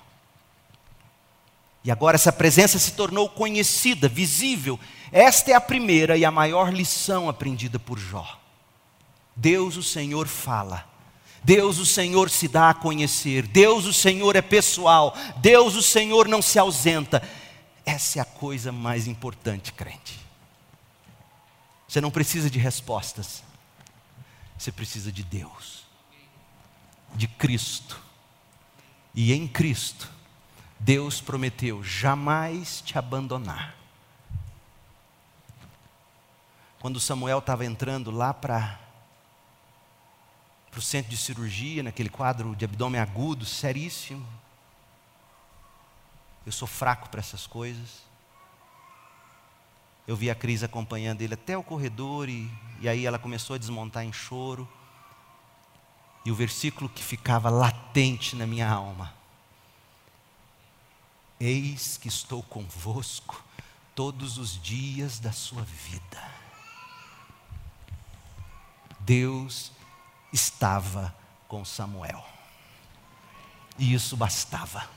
[1.85, 4.79] E agora essa presença se tornou conhecida, visível.
[5.13, 8.39] Esta é a primeira e a maior lição aprendida por Jó.
[9.35, 10.87] Deus, o Senhor, fala.
[11.43, 13.47] Deus, o Senhor, se dá a conhecer.
[13.47, 15.17] Deus, o Senhor, é pessoal.
[15.37, 17.23] Deus, o Senhor, não se ausenta.
[17.87, 20.19] Essa é a coisa mais importante, crente.
[21.87, 23.43] Você não precisa de respostas,
[24.59, 25.88] você precisa de Deus
[27.15, 28.01] de Cristo.
[29.15, 30.09] E em Cristo,
[30.79, 33.75] Deus prometeu jamais te abandonar.
[36.81, 38.79] Quando Samuel estava entrando lá para
[40.77, 44.25] o centro de cirurgia, naquele quadro de abdômen agudo, seríssimo.
[46.47, 48.03] Eu sou fraco para essas coisas.
[50.07, 52.49] Eu vi a Cris acompanhando ele até o corredor e,
[52.81, 54.67] e aí ela começou a desmontar em choro.
[56.25, 59.15] E o versículo que ficava latente na minha alma:
[61.41, 63.43] Eis que estou convosco
[63.95, 66.23] todos os dias da sua vida.
[69.01, 69.73] Deus
[70.33, 71.15] estava
[71.47, 72.25] com Samuel.
[73.79, 74.89] E isso bastava.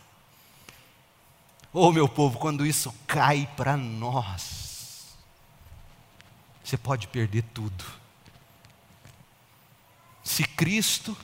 [1.72, 5.16] Oh, meu povo, quando isso cai para nós,
[6.64, 8.01] você pode perder tudo.
[10.24, 11.18] Se Cristo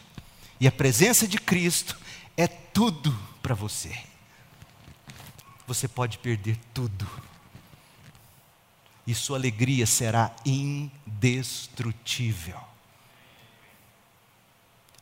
[0.59, 1.95] e a presença de Cristo
[2.35, 3.97] é tudo para você,
[5.65, 7.07] você pode perder tudo.
[9.05, 12.59] E sua alegria será indestrutível.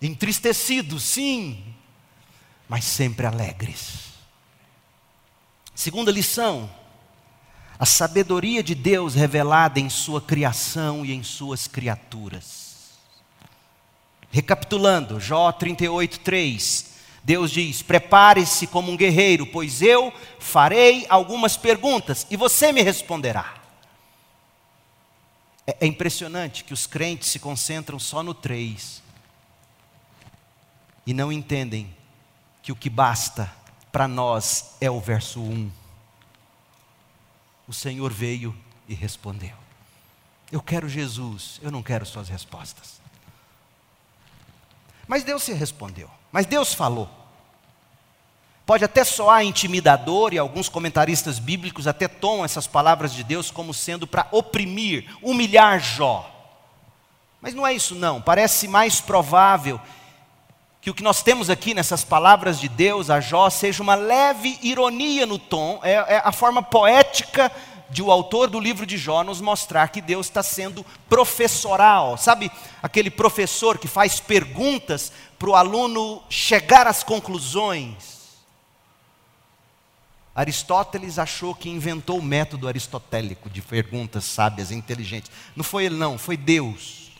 [0.02, 1.74] Entristecidos, sim,
[2.68, 4.14] mas sempre alegres.
[5.74, 6.70] Segunda lição:
[7.78, 12.65] a sabedoria de Deus revelada em Sua criação e em Suas criaturas.
[14.36, 16.92] Recapitulando, Jó 38, 3.
[17.24, 23.56] Deus diz: Prepare-se como um guerreiro, pois eu farei algumas perguntas e você me responderá.
[25.66, 29.02] É, é impressionante que os crentes se concentram só no 3
[31.08, 31.96] e não entendem
[32.62, 33.50] que o que basta
[33.90, 35.72] para nós é o verso 1.
[37.70, 38.54] O Senhor veio
[38.86, 39.56] e respondeu.
[40.52, 43.05] Eu quero Jesus, eu não quero suas respostas.
[45.08, 47.10] Mas Deus se respondeu, mas Deus falou.
[48.66, 53.74] Pode até soar intimidador, e alguns comentaristas bíblicos até tomam essas palavras de Deus como
[53.74, 56.32] sendo para oprimir, humilhar Jó.
[57.40, 58.20] Mas não é isso, não.
[58.20, 59.80] Parece mais provável
[60.82, 64.58] que o que nós temos aqui nessas palavras de Deus a Jó seja uma leve
[64.64, 67.52] ironia no tom, é, é a forma poética
[67.90, 72.18] de o autor do livro de Jó nos mostrar que Deus está sendo professoral.
[72.18, 78.16] Sabe aquele professor que faz perguntas para o aluno chegar às conclusões?
[80.34, 85.32] Aristóteles achou que inventou o método aristotélico de perguntas sábias inteligentes.
[85.56, 87.12] Não foi ele, não, foi Deus.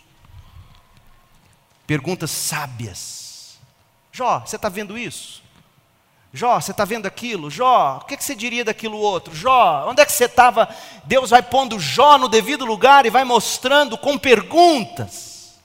[1.88, 3.26] Perguntas sábias
[4.16, 5.44] Jó, você está vendo isso?
[6.36, 7.50] Jó, você está vendo aquilo?
[7.50, 9.34] Jó, o que, você diria daquilo outro?
[9.34, 10.68] Jó, onde é que você estava?
[11.06, 15.56] Deus vai pondo Jó no devido lugar e vai mostrando com perguntas.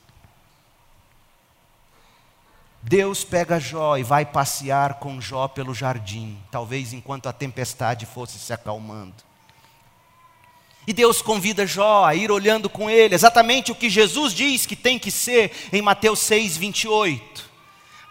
[2.80, 8.38] Deus pega Jó e vai passear com Jó pelo jardim, talvez enquanto a tempestade fosse
[8.38, 9.24] se acalmando.
[10.86, 14.76] E Deus convida Jó a ir olhando com ele, exatamente o que Jesus diz que
[14.76, 17.49] tem que ser em Mateus 6, 28.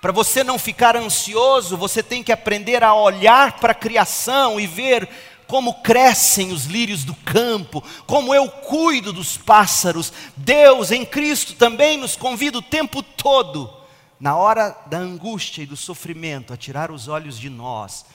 [0.02, 4.66] Para você não ficar ansioso, você tem que aprender a olhar para a criação e
[4.66, 5.10] ver
[5.46, 10.14] como crescem os lírios do campo, como eu cuido dos pássaros.
[10.38, 13.74] Deus em Cristo também nos convida o tempo todo,
[14.20, 18.06] na hora da angústia e do sofrimento, a tirar os olhos de nós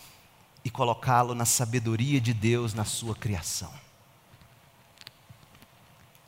[0.65, 3.73] e colocá-lo na sabedoria de Deus na sua criação.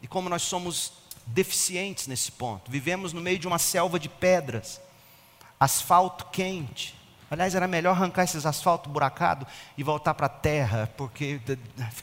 [0.02, 0.92] E como nós somos
[1.24, 4.80] deficientes nesse ponto, vivemos no meio de uma selva de pedras
[5.58, 6.94] asfalto quente.
[7.28, 9.46] Aliás, era melhor arrancar esses asfalto buracado
[9.76, 11.40] e voltar para a terra, porque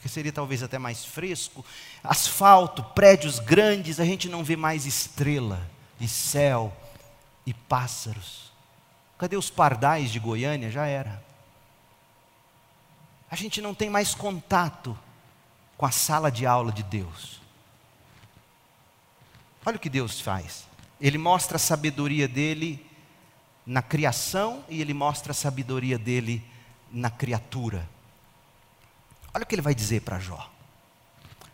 [0.06, 1.64] seria talvez até mais fresco.
[2.02, 5.66] Asfalto, prédios grandes, a gente não vê mais estrela
[5.98, 6.70] e céu
[7.46, 8.52] e pássaros.
[9.16, 10.70] Cadê os pardais de Goiânia?
[10.70, 11.22] Já era.
[13.30, 14.98] A gente não tem mais contato
[15.78, 17.40] com a sala de aula de Deus.
[19.64, 20.66] Olha o que Deus faz.
[21.00, 22.84] Ele mostra a sabedoria dele
[23.66, 26.44] na criação e ele mostra a sabedoria dele
[26.92, 27.88] na criatura.
[29.32, 30.50] Olha o que ele vai dizer para Jó.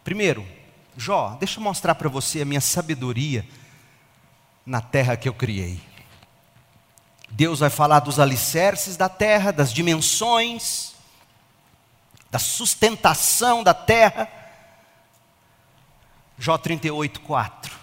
[0.04, 0.46] Primeiro,
[0.96, 3.46] Jó, deixa eu mostrar para você a minha sabedoria
[4.66, 5.80] na terra que eu criei.
[7.30, 10.94] Deus vai falar dos alicerces da terra, das dimensões,
[12.30, 14.28] da sustentação da terra.
[16.36, 17.78] Jó 38, 4.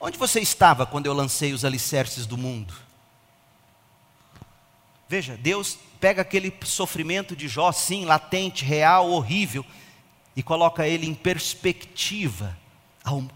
[0.00, 2.74] Onde você estava quando eu lancei os alicerces do mundo?
[5.14, 9.64] Veja, Deus pega aquele sofrimento de Jó, sim, latente, real, horrível,
[10.34, 12.58] e coloca ele em perspectiva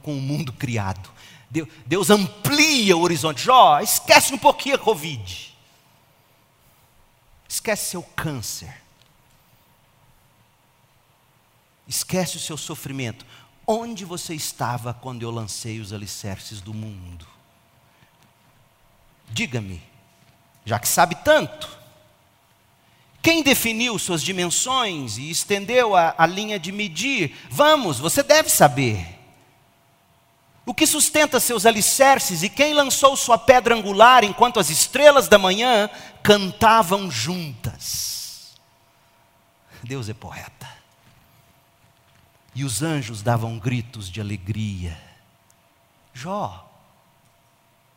[0.02, 1.08] com o mundo criado.
[1.48, 3.44] Deus, Deus amplia o horizonte.
[3.44, 5.56] Jó, esquece um pouquinho a Covid.
[7.48, 8.82] Esquece seu câncer.
[11.86, 13.24] Esquece o seu sofrimento.
[13.64, 17.24] Onde você estava quando eu lancei os alicerces do mundo?
[19.28, 19.80] Diga-me,
[20.68, 21.66] já que sabe tanto.
[23.22, 27.34] Quem definiu suas dimensões e estendeu a, a linha de medir?
[27.48, 29.18] Vamos, você deve saber.
[30.66, 35.38] O que sustenta seus alicerces e quem lançou sua pedra angular enquanto as estrelas da
[35.38, 35.88] manhã
[36.22, 38.54] cantavam juntas?
[39.82, 40.68] Deus é poeta.
[42.54, 45.00] E os anjos davam gritos de alegria.
[46.12, 46.67] Jó,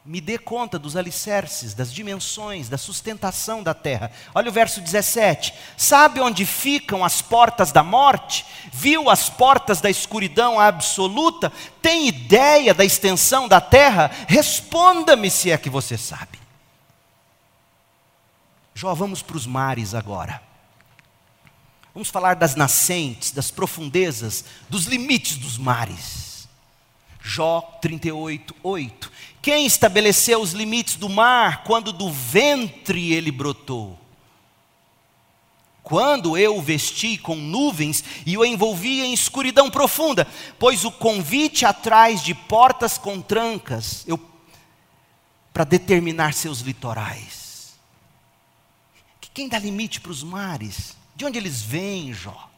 [0.03, 4.11] me dê conta dos alicerces, das dimensões, da sustentação da terra.
[4.33, 8.45] Olha o verso 17: Sabe onde ficam as portas da morte?
[8.73, 11.51] Viu as portas da escuridão absoluta?
[11.81, 14.09] Tem ideia da extensão da terra?
[14.27, 16.39] Responda-me se é que você sabe.
[18.73, 20.41] Jó, vamos para os mares agora.
[21.93, 26.47] Vamos falar das nascentes, das profundezas, dos limites dos mares.
[27.21, 29.11] Jó 38, 8.
[29.41, 33.99] Quem estabeleceu os limites do mar quando do ventre ele brotou?
[35.81, 40.27] Quando eu o vesti com nuvens e o envolvi em escuridão profunda,
[40.59, 44.19] pois o convite atrás de portas com trancas, eu
[45.51, 47.73] para determinar seus litorais.
[49.33, 50.95] Quem dá limite para os mares?
[51.15, 52.50] De onde eles vêm, Jó?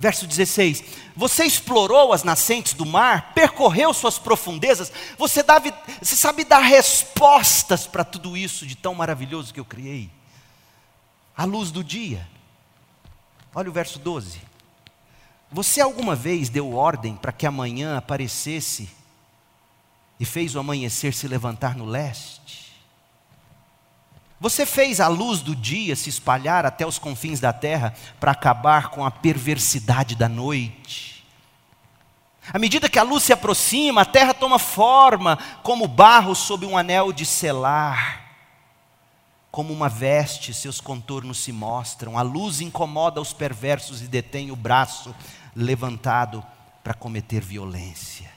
[0.00, 0.82] Verso 16:
[1.14, 7.86] Você explorou as nascentes do mar, percorreu suas profundezas, você, deve, você sabe dar respostas
[7.86, 10.10] para tudo isso de tão maravilhoso que eu criei.
[11.36, 12.26] A luz do dia.
[13.54, 14.40] Olha o verso 12.
[15.52, 18.88] Você alguma vez deu ordem para que amanhã aparecesse
[20.18, 22.59] e fez o amanhecer se levantar no leste?
[24.40, 28.88] Você fez a luz do dia se espalhar até os confins da terra para acabar
[28.88, 31.26] com a perversidade da noite.
[32.50, 36.78] À medida que a luz se aproxima, a terra toma forma como barro sob um
[36.78, 38.30] anel de selar.
[39.50, 42.16] Como uma veste, seus contornos se mostram.
[42.16, 45.14] A luz incomoda os perversos e detém o braço
[45.54, 46.42] levantado
[46.82, 48.30] para cometer violência.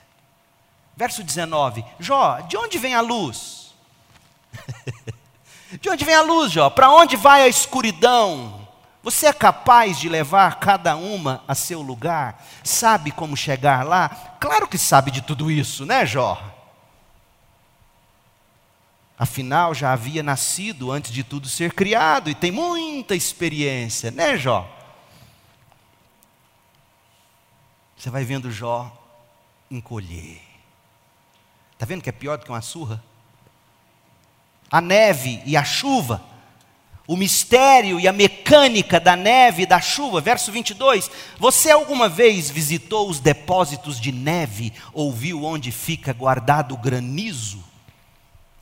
[0.98, 3.74] Verso 19: Jó, de onde vem a luz?
[5.80, 6.70] De onde vem a luz, Jó?
[6.70, 8.68] Para onde vai a escuridão?
[9.02, 12.42] Você é capaz de levar cada uma a seu lugar?
[12.64, 14.10] Sabe como chegar lá?
[14.40, 16.42] Claro que sabe de tudo isso, né, Jó?
[19.18, 24.70] Afinal, já havia nascido antes de tudo ser criado e tem muita experiência, né, Jó?
[27.98, 28.92] Você vai vendo Jó
[29.70, 30.42] encolher.
[31.74, 33.04] Está vendo que é pior do que uma surra?
[34.74, 36.20] A neve e a chuva,
[37.08, 40.20] o mistério e a mecânica da neve e da chuva.
[40.20, 41.12] Verso 22.
[41.38, 47.64] Você alguma vez visitou os depósitos de neve ou viu onde fica guardado o granizo?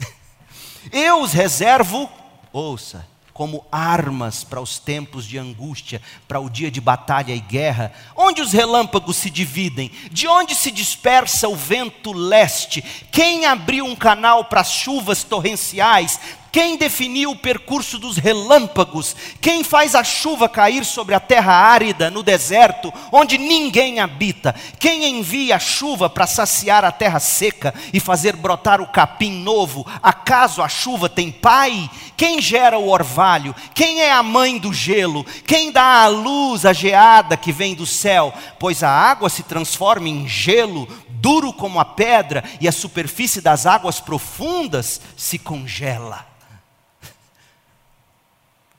[0.92, 2.10] Eu os reservo,
[2.52, 7.94] ouça, como armas para os tempos de angústia, para o dia de batalha e guerra,
[8.16, 13.96] onde os relâmpagos se dividem, de onde se dispersa o vento leste, quem abriu um
[13.96, 16.20] canal para as chuvas torrenciais,
[16.52, 19.16] quem definiu o percurso dos relâmpagos?
[19.40, 24.54] Quem faz a chuva cair sobre a terra árida, no deserto, onde ninguém habita?
[24.78, 29.88] Quem envia a chuva para saciar a terra seca e fazer brotar o capim novo?
[30.04, 31.90] Acaso a chuva tem pai?
[32.18, 33.56] Quem gera o orvalho?
[33.74, 35.24] Quem é a mãe do gelo?
[35.48, 38.34] Quem dá a luz à geada que vem do céu?
[38.60, 43.66] Pois a água se transforma em gelo, duro como a pedra, e a superfície das
[43.66, 46.31] águas profundas se congela.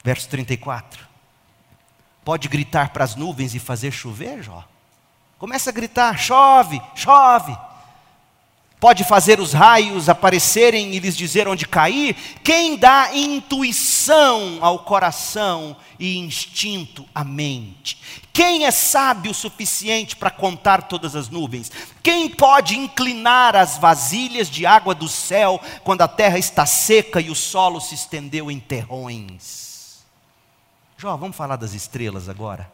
[0.03, 1.07] Verso 34.
[2.25, 4.65] Pode gritar para as nuvens e fazer chover, Jó?
[5.39, 7.57] Começa a gritar: chove, chove.
[8.79, 12.17] Pode fazer os raios aparecerem e lhes dizer onde cair.
[12.43, 17.97] Quem dá intuição ao coração e instinto à mente?
[18.33, 21.71] Quem é sábio o suficiente para contar todas as nuvens?
[22.03, 27.31] Quem pode inclinar as vasilhas de água do céu quando a terra está seca e
[27.31, 29.72] o solo se estendeu em terrões?
[31.03, 32.71] Jó, vamos falar das estrelas agora.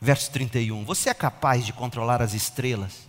[0.00, 0.82] Verso 31.
[0.86, 3.06] Você é capaz de controlar as estrelas?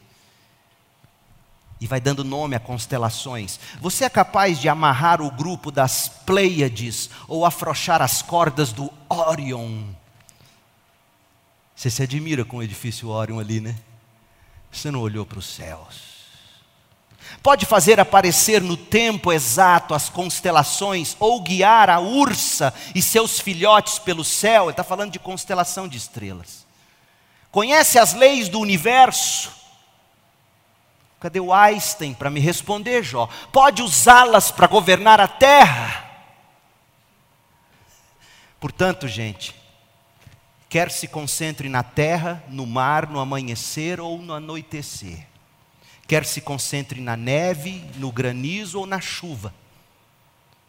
[1.80, 3.58] E vai dando nome a constelações.
[3.80, 9.86] Você é capaz de amarrar o grupo das Pleiades ou afrouxar as cordas do Orion?
[11.74, 13.78] Você se admira com o edifício Orion ali, né?
[14.70, 16.15] Você não olhou para os céus
[17.42, 24.00] pode fazer aparecer no tempo exato as constelações, ou guiar a ursa e seus filhotes
[24.00, 24.64] pelo céu.
[24.64, 26.66] Ele está falando de constelação de estrelas.
[27.52, 29.52] Conhece as leis do universo?
[31.20, 33.30] Cadê o Einstein para me responder, Jó?
[33.52, 36.04] Pode usá-las para governar a terra?
[38.60, 39.56] Portanto, gente,
[40.68, 45.35] quer se concentre na terra, no mar, no amanhecer ou no anoitecer
[46.08, 49.54] quer se concentre na neve, no granizo ou na chuva,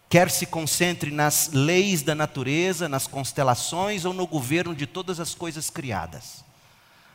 [0.09, 5.35] quer se concentre nas leis da natureza, nas constelações ou no governo de todas as
[5.35, 6.45] coisas criadas.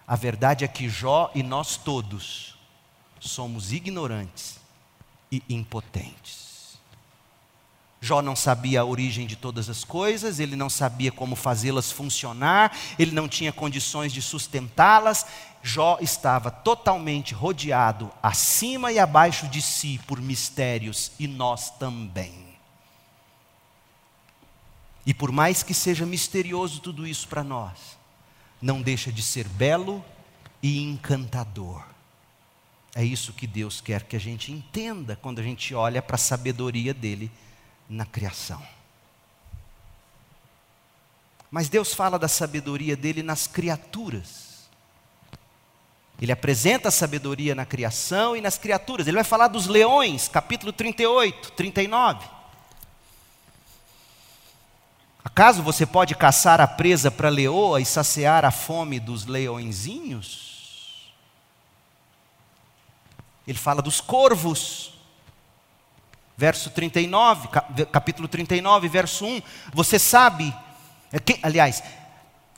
[0.08, 2.58] A verdade é que Jó e nós todos
[3.20, 4.60] somos ignorantes
[5.32, 6.52] e impotentes.
[8.04, 12.76] Jó não sabia a origem de todas as coisas, ele não sabia como fazê-las funcionar,
[12.98, 15.24] ele não tinha condições de sustentá-las.
[15.64, 22.52] Jó estava totalmente rodeado, acima e abaixo de si, por mistérios, e nós também.
[25.06, 27.98] E por mais que seja misterioso tudo isso para nós,
[28.62, 30.04] não deixa de ser belo
[30.62, 31.84] e encantador.
[32.94, 36.20] É isso que Deus quer que a gente entenda quando a gente olha para a
[36.20, 37.32] sabedoria dele
[37.88, 38.62] na criação.
[41.50, 44.51] Mas Deus fala da sabedoria dele nas criaturas.
[46.22, 49.08] Ele apresenta a sabedoria na criação e nas criaturas.
[49.08, 52.26] Ele vai falar dos leões, capítulo 38, 39.
[55.24, 61.12] Acaso você pode caçar a presa para a leoa e saciar a fome dos leõezinhos?
[63.48, 64.94] Ele fala dos corvos
[66.38, 67.50] verso 39,
[67.92, 69.42] capítulo 39, verso 1.
[69.74, 70.52] Você sabe,
[71.14, 71.84] é aliás,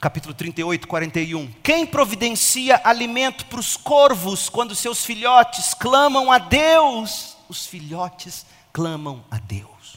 [0.03, 1.49] capítulo 38, 41.
[1.63, 7.37] Quem providencia alimento para os corvos quando seus filhotes clamam a Deus?
[7.47, 9.95] Os filhotes clamam a Deus.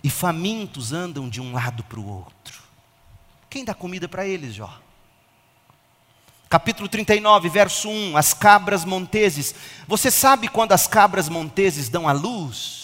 [0.00, 2.62] E famintos andam de um lado para o outro.
[3.50, 4.72] Quem dá comida para eles, Jó?
[6.48, 9.54] capítulo 39, verso 1, as cabras monteses.
[9.88, 12.81] Você sabe quando as cabras monteses dão à luz?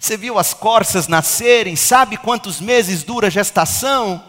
[0.00, 1.76] Você viu as corças nascerem?
[1.76, 4.24] Sabe quantos meses dura a gestação?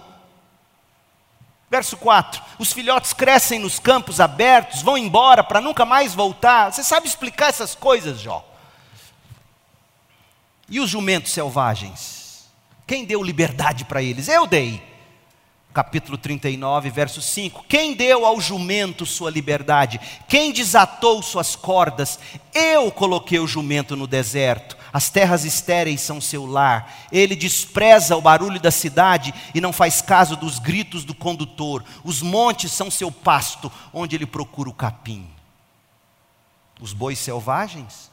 [1.69, 6.73] Verso 4: Os filhotes crescem nos campos abertos, vão embora para nunca mais voltar.
[6.73, 8.45] Você sabe explicar essas coisas, Jó?
[10.67, 12.45] E os jumentos selvagens?
[12.85, 14.27] Quem deu liberdade para eles?
[14.27, 14.83] Eu dei
[15.73, 20.01] capítulo 39, verso 5: Quem deu ao jumento sua liberdade?
[20.27, 22.19] Quem desatou suas cordas?
[22.53, 24.80] Eu coloquei o jumento no deserto.
[24.93, 27.07] As terras estéreis são seu lar.
[27.11, 31.83] Ele despreza o barulho da cidade e não faz caso dos gritos do condutor.
[32.03, 35.27] Os montes são seu pasto, onde ele procura o capim.
[36.79, 38.11] Os bois selvagens?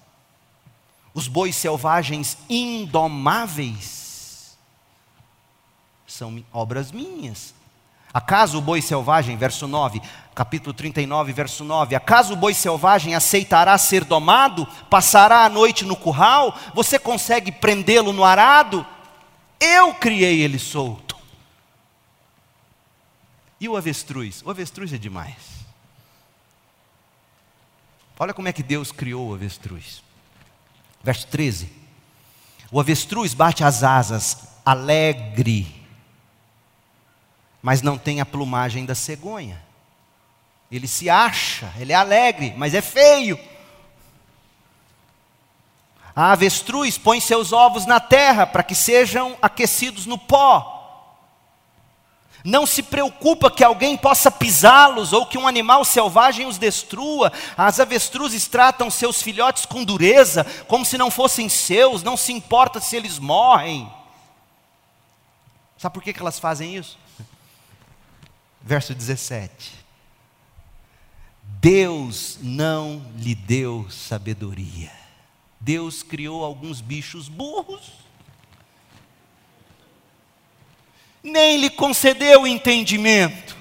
[1.14, 3.98] Os bois selvagens indomáveis
[6.06, 7.57] são obras minhas.
[8.12, 10.00] Acaso o boi selvagem, verso 9,
[10.34, 14.66] capítulo 39, verso 9: Acaso o boi selvagem aceitará ser domado?
[14.88, 16.58] Passará a noite no curral?
[16.74, 18.86] Você consegue prendê-lo no arado?
[19.60, 21.16] Eu criei ele solto.
[23.60, 24.42] E o avestruz?
[24.44, 25.58] O avestruz é demais.
[28.18, 30.02] Olha como é que Deus criou o avestruz.
[31.02, 31.70] Verso 13:
[32.70, 35.77] O avestruz bate as asas, alegre
[37.62, 39.62] mas não tem a plumagem da cegonha.
[40.70, 43.38] Ele se acha, ele é alegre, mas é feio.
[46.14, 50.74] A avestruz põe seus ovos na terra para que sejam aquecidos no pó.
[52.44, 57.32] Não se preocupa que alguém possa pisá-los ou que um animal selvagem os destrua.
[57.56, 62.80] As avestruzes tratam seus filhotes com dureza, como se não fossem seus, não se importa
[62.80, 63.90] se eles morrem.
[65.76, 66.98] Sabe por que, que elas fazem isso?
[68.62, 69.72] Verso 17.
[71.60, 74.92] Deus não lhe deu sabedoria.
[75.60, 77.92] Deus criou alguns bichos burros,
[81.22, 83.56] nem lhe concedeu entendimento.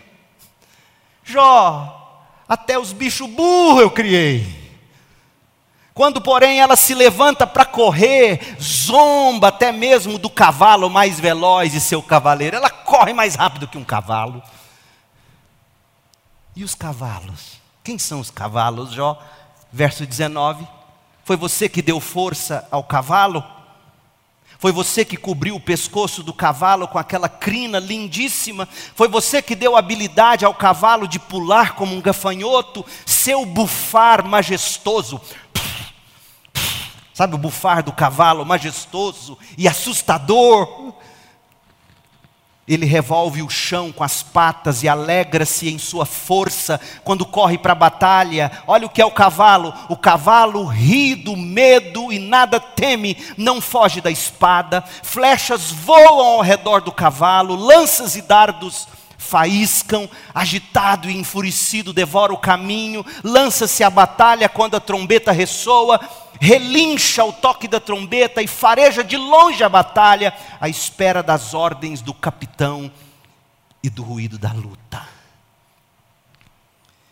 [1.24, 4.68] Jó, até os bichos burros eu criei.
[5.94, 11.82] Quando, porém, ela se levanta para correr, zomba até mesmo do cavalo mais veloz e
[11.82, 12.56] seu cavaleiro.
[12.56, 14.44] Ela corre mais rápido que um cavalo.
[16.58, 17.62] E os cavalos?
[17.84, 19.22] Quem são os cavalos, Jó?
[19.72, 20.68] Verso 19.
[21.24, 23.44] Foi você que deu força ao cavalo?
[24.58, 28.68] Foi você que cobriu o pescoço do cavalo com aquela crina lindíssima?
[28.96, 32.84] Foi você que deu habilidade ao cavalo de pular como um gafanhoto?
[33.06, 35.22] Seu bufar majestoso.
[37.14, 40.96] Sabe o bufar do cavalo majestoso e assustador?
[42.68, 47.72] Ele revolve o chão com as patas e alegra-se em sua força quando corre para
[47.72, 48.52] a batalha.
[48.68, 53.62] Olha o que é o cavalo: o cavalo ri do medo e nada teme, não
[53.62, 54.84] foge da espada.
[55.02, 58.86] Flechas voam ao redor do cavalo, lanças e dardos
[59.18, 66.00] faíscam, agitado e enfurecido devora o caminho, lança-se à batalha quando a trombeta ressoa
[66.40, 72.02] relincha o toque da trombeta e fareja de longe a batalha, à espera das ordens
[72.02, 72.92] do capitão
[73.84, 75.08] e do ruído da luta.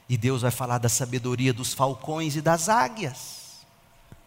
[0.08, 3.66] E Deus vai falar da sabedoria dos falcões e das águias.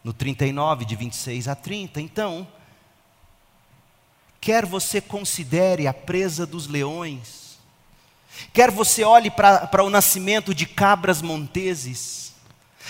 [0.03, 2.01] No 39, de 26 a 30.
[2.01, 2.46] Então,
[4.40, 7.59] quer você considere a presa dos leões,
[8.53, 12.27] quer você olhe para o nascimento de cabras monteses,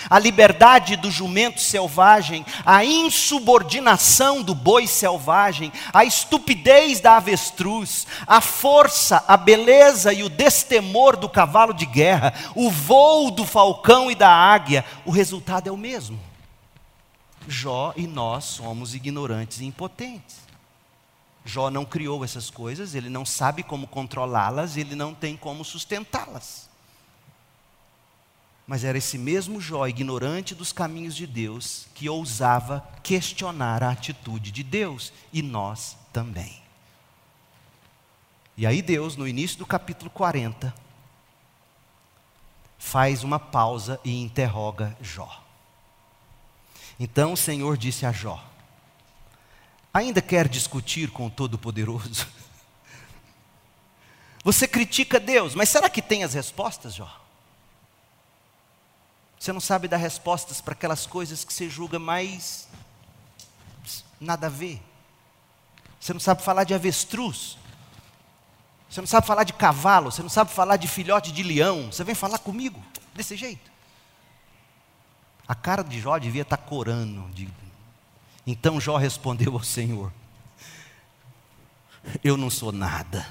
[0.09, 8.41] a liberdade do jumento selvagem, a insubordinação do boi selvagem, a estupidez da avestruz, a
[8.41, 14.15] força, a beleza e o destemor do cavalo de guerra, o voo do falcão e
[14.15, 16.19] da águia, o resultado é o mesmo.
[17.47, 20.37] Jó e nós somos ignorantes e impotentes.
[21.43, 26.68] Jó não criou essas coisas, ele não sabe como controlá-las, ele não tem como sustentá-las.
[28.69, 34.51] Mas era esse mesmo Jó, ignorante dos caminhos de Deus, que ousava questionar a atitude
[34.51, 36.61] de Deus, e nós também.
[38.55, 40.71] E aí, Deus, no início do capítulo 40,
[42.77, 45.43] faz uma pausa e interroga Jó.
[46.99, 48.39] Então o Senhor disse a Jó:
[49.91, 52.27] Ainda quer discutir com o Todo-Poderoso?
[54.45, 57.28] Você critica Deus, mas será que tem as respostas, Jó?
[59.39, 62.67] Você não sabe dar respostas para aquelas coisas que você julga mais
[64.19, 64.81] nada a ver.
[65.97, 67.57] Você não sabe falar de avestruz.
[68.89, 70.11] Você não sabe falar de cavalo.
[70.11, 71.89] Você não sabe falar de filhote de leão.
[71.89, 72.83] Você vem falar comigo
[73.15, 73.71] desse jeito.
[75.47, 77.29] A cara de Jó devia estar corando.
[77.33, 77.47] De...
[78.45, 80.11] Então Jó respondeu ao Senhor:
[82.21, 83.25] Eu não sou nada.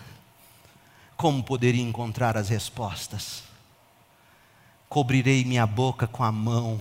[1.19, 3.48] Como poderia encontrar as respostas?
[4.89, 6.81] Cobrirei minha boca com a mão.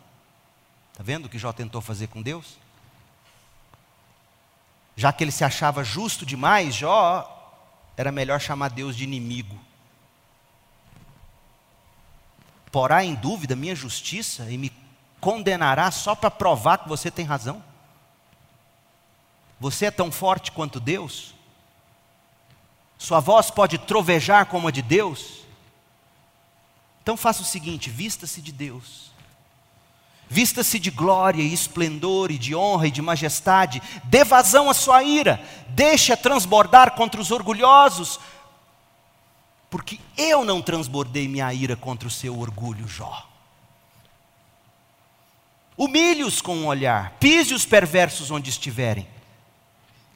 [0.91, 2.57] Está vendo o que Jó tentou fazer com Deus?
[4.97, 7.35] Já que ele se achava justo demais, Jó
[7.95, 9.57] era melhor chamar Deus de inimigo.
[12.71, 14.73] Porá em dúvida minha justiça e me
[15.21, 17.63] condenará só para provar que você tem razão?
[19.59, 21.35] Você é tão forte quanto Deus?
[22.97, 25.43] Sua voz pode trovejar como a de Deus?
[27.03, 29.06] Então faça o seguinte: vista-se de Deus
[30.29, 35.01] Vista-se de glória e esplendor e de honra e de majestade, dê vazão à sua
[35.03, 38.19] ira, deixe-a transbordar contra os orgulhosos,
[39.69, 43.25] porque eu não transbordei minha ira contra o seu orgulho, Jó.
[45.77, 49.07] Humilhe-os com um olhar, pise os perversos onde estiverem,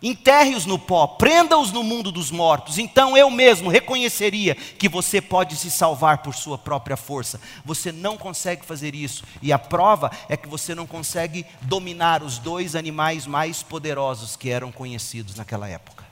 [0.02, 2.80] Enterre-os no pó, prenda-os no mundo dos mortos.
[2.80, 7.40] Então eu mesmo reconheceria que você pode se salvar por sua própria força.
[7.64, 9.24] Você não consegue fazer isso.
[9.44, 14.50] E a prova é que você não consegue dominar os dois animais mais poderosos que
[14.50, 16.04] eram conhecidos naquela época.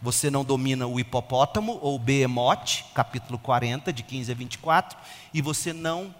[0.00, 4.98] Você não domina o hipopótamo ou o behemote, capítulo 40, de 15 a 24,
[5.32, 6.12] e você não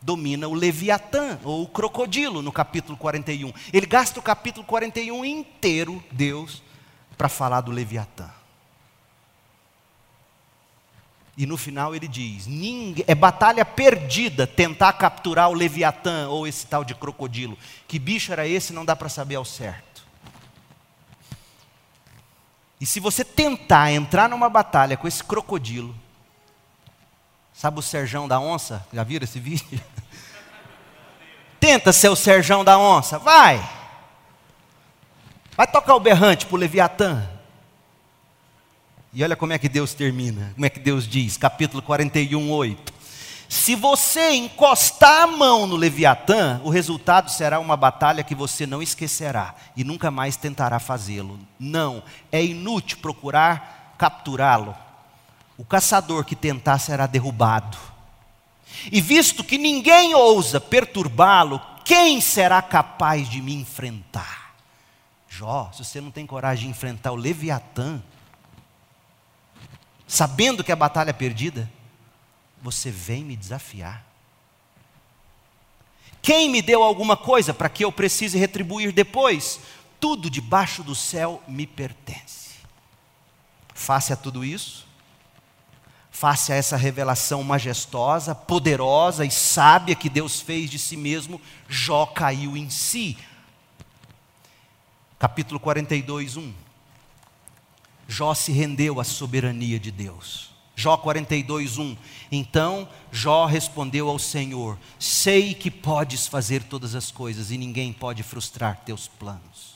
[0.00, 3.52] domina o Leviatã, ou o crocodilo, no capítulo 41.
[3.72, 6.62] Ele gasta o capítulo 41 inteiro, Deus,
[7.16, 8.30] para falar do Leviatã.
[11.36, 12.46] E no final ele diz:
[13.06, 17.56] é batalha perdida tentar capturar o Leviatã ou esse tal de crocodilo.
[17.88, 20.04] Que bicho era esse, não dá para saber ao certo.
[22.80, 25.94] E se você tentar entrar numa batalha com esse crocodilo,
[27.60, 28.86] Sabe o Serjão da Onça?
[28.90, 29.78] Já viram esse vídeo?
[31.60, 33.62] Tenta ser o Serjão da Onça, vai.
[35.54, 37.22] Vai tocar o berrante para o Leviatã.
[39.12, 42.94] E olha como é que Deus termina, como é que Deus diz, capítulo 41, 8.
[43.46, 48.82] Se você encostar a mão no Leviatã, o resultado será uma batalha que você não
[48.82, 51.38] esquecerá e nunca mais tentará fazê-lo.
[51.58, 54.74] Não, é inútil procurar capturá-lo.
[55.60, 57.76] O caçador que tentar será derrubado.
[58.90, 64.54] E visto que ninguém ousa perturbá-lo, quem será capaz de me enfrentar?
[65.28, 68.02] Jó, se você não tem coragem de enfrentar o Leviatã,
[70.08, 71.70] sabendo que a batalha é perdida,
[72.62, 74.02] você vem me desafiar.
[76.22, 79.60] Quem me deu alguma coisa para que eu precise retribuir depois?
[80.00, 82.54] Tudo debaixo do céu me pertence.
[83.74, 84.88] Face a tudo isso,
[86.10, 92.06] face a essa revelação majestosa, poderosa e sábia que Deus fez de si mesmo, Jó
[92.06, 93.16] caiu em si.
[95.18, 96.52] Capítulo 42, 1.
[98.08, 100.50] Jó se rendeu à soberania de Deus.
[100.74, 101.96] Jó 42, 1.
[102.32, 108.22] Então Jó respondeu ao Senhor: Sei que podes fazer todas as coisas e ninguém pode
[108.22, 109.69] frustrar teus planos.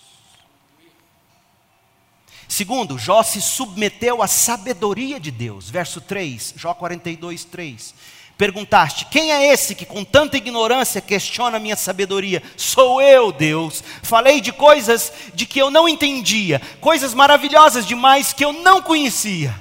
[2.48, 5.70] Segundo, Jó se submeteu à sabedoria de Deus.
[5.70, 7.94] Verso 3, Jó 42, 3.
[8.36, 12.42] Perguntaste: Quem é esse que com tanta ignorância questiona a minha sabedoria?
[12.56, 13.82] Sou eu, Deus.
[14.02, 19.54] Falei de coisas de que eu não entendia, coisas maravilhosas demais que eu não conhecia.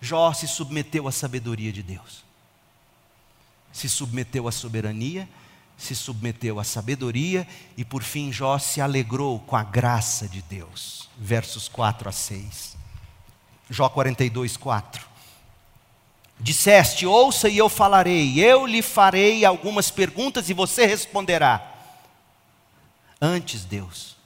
[0.00, 2.24] Jó se submeteu à sabedoria de Deus.
[3.72, 5.28] Se submeteu à soberania,
[5.78, 7.46] se submeteu à sabedoria
[7.76, 10.99] e por fim Jó se alegrou com a graça de Deus.
[11.22, 12.76] Versos 4 a 6.
[13.68, 15.06] Jó 42, 4.
[16.40, 21.66] Disseste: Ouça e eu falarei, eu lhe farei algumas perguntas e você responderá.
[23.20, 24.16] Antes, Deus,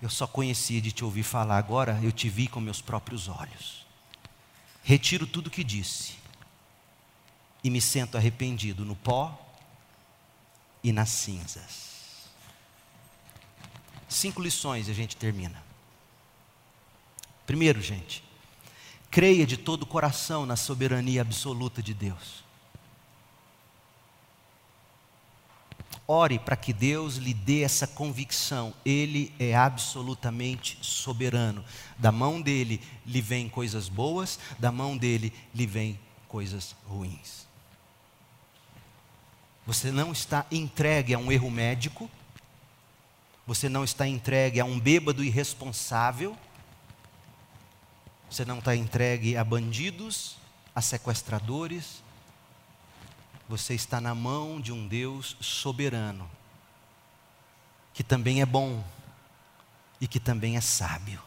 [0.00, 3.82] eu só conhecia de te ouvir falar, agora eu te vi com meus próprios olhos
[4.82, 6.14] retiro tudo o que disse
[7.62, 9.38] e me sento arrependido no pó
[10.82, 11.92] e nas cinzas.
[14.08, 15.62] Cinco lições e a gente termina.
[17.46, 18.22] Primeiro, gente,
[19.10, 22.42] creia de todo o coração na soberania absoluta de Deus.
[26.06, 28.74] Ore para que Deus lhe dê essa convicção.
[28.84, 31.64] Ele é absolutamente soberano.
[31.96, 35.98] Da mão dele lhe vêm coisas boas, da mão dele lhe vêm
[36.28, 37.46] coisas ruins.
[39.66, 42.10] Você não está entregue a um erro médico,
[43.46, 46.36] você não está entregue a um bêbado irresponsável,
[48.32, 50.38] você não está entregue a bandidos,
[50.74, 52.02] a sequestradores,
[53.46, 56.30] você está na mão de um Deus soberano,
[57.92, 58.82] que também é bom
[60.00, 61.20] e que também é sábio.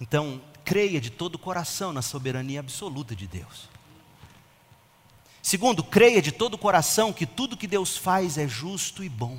[0.00, 3.68] Então, creia de todo o coração na soberania absoluta de Deus.
[5.42, 9.36] Segundo, creia de todo o coração que tudo que Deus faz é justo e bom.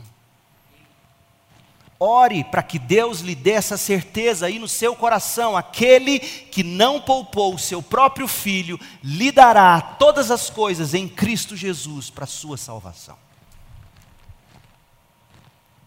[2.04, 5.56] Ore para que Deus lhe dê essa certeza aí no seu coração.
[5.56, 11.56] Aquele que não poupou o seu próprio filho, lhe dará todas as coisas em Cristo
[11.56, 13.16] Jesus para sua salvação.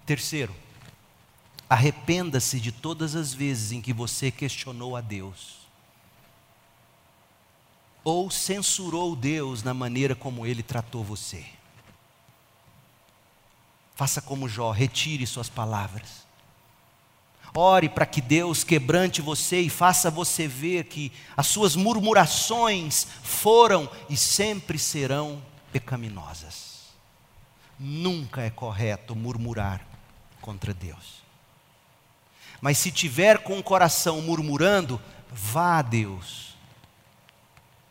[0.06, 0.54] Terceiro,
[1.68, 5.66] arrependa-se de todas as vezes em que você questionou a Deus.
[8.04, 11.44] Ou censurou Deus na maneira como ele tratou você.
[13.94, 16.24] Faça como Jó, retire suas palavras.
[17.56, 23.88] Ore para que Deus quebrante você e faça você ver que as suas murmurações foram
[24.10, 25.40] e sempre serão
[25.72, 26.88] pecaminosas.
[27.78, 29.86] Nunca é correto murmurar
[30.40, 31.22] contra Deus.
[32.60, 35.00] Mas se tiver com o coração murmurando,
[35.30, 36.56] vá a Deus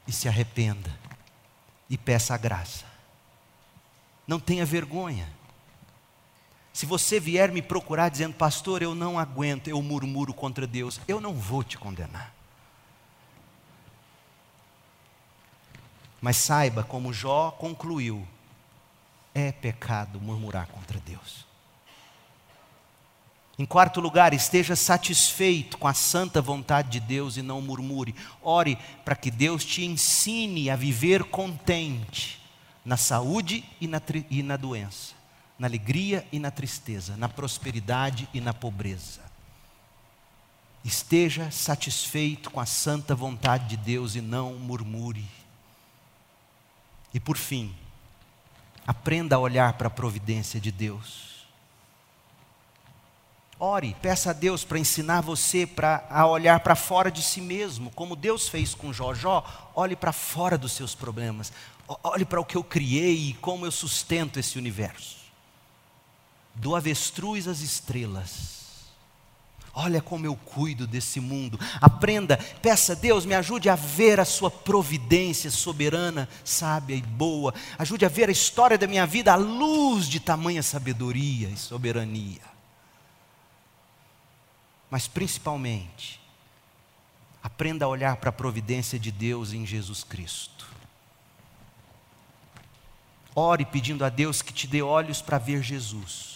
[0.05, 0.91] e se arrependa
[1.89, 2.85] e peça a graça.
[4.27, 5.31] Não tenha vergonha.
[6.73, 11.21] Se você vier me procurar dizendo, pastor, eu não aguento, eu murmuro contra Deus, eu
[11.21, 12.33] não vou te condenar.
[16.19, 18.27] Mas saiba, como Jó concluiu,
[19.35, 21.45] é pecado murmurar contra Deus.
[23.59, 28.15] Em quarto lugar, esteja satisfeito com a santa vontade de Deus e não murmure.
[28.41, 32.41] Ore para que Deus te ensine a viver contente
[32.83, 34.01] na saúde e na,
[34.31, 35.22] e na doença
[35.64, 39.22] na alegria e na tristeza, na prosperidade e na pobreza.
[40.84, 45.26] Esteja satisfeito com a santa vontade de Deus e não murmure.
[47.14, 47.73] E por fim,
[48.85, 51.45] aprenda a olhar para a providência de Deus.
[53.57, 57.90] Ore, peça a Deus para ensinar você pra, a olhar para fora de si mesmo,
[57.91, 59.14] como Deus fez com Jó.
[59.14, 61.53] Jó, olhe para fora dos seus problemas,
[62.03, 65.22] olhe para o que eu criei e como eu sustento esse universo.
[66.55, 68.53] Do avestruz às estrelas.
[69.75, 71.59] Olha como eu cuido desse mundo.
[71.81, 77.55] Aprenda, peça a Deus, me ajude a ver a sua providência soberana, sábia e boa.
[77.80, 82.41] Ajude a ver a história da minha vida à luz de tamanha sabedoria e soberania.
[84.91, 86.21] Mas principalmente,
[87.41, 90.67] aprenda a olhar para a providência de Deus em Jesus Cristo.
[93.34, 96.32] Ore pedindo a Deus que te dê olhos para ver Jesus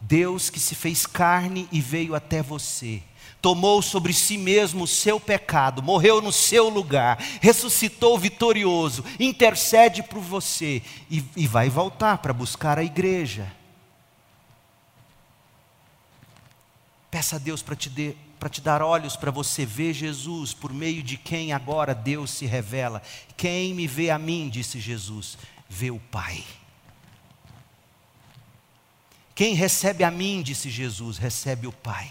[0.00, 3.02] Deus que se fez carne e veio até você,
[3.40, 10.20] tomou sobre si mesmo o seu pecado, morreu no seu lugar, ressuscitou vitorioso, intercede por
[10.20, 13.50] você e, e vai voltar para buscar a igreja.
[17.10, 17.88] Peça a Deus para te,
[18.50, 23.00] te dar olhos para você ver Jesus, por meio de quem agora Deus se revela.
[23.36, 26.44] Quem me vê a mim, disse Jesus, vê o Pai.
[29.36, 32.10] Quem recebe a mim, disse Jesus, recebe o Pai.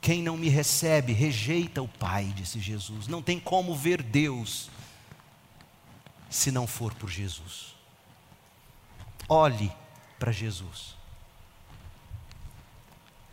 [0.00, 3.06] Quem não me recebe, rejeita o Pai, disse Jesus.
[3.06, 4.70] Não tem como ver Deus
[6.30, 7.74] se não for por Jesus.
[9.28, 9.70] Olhe
[10.18, 10.96] para Jesus.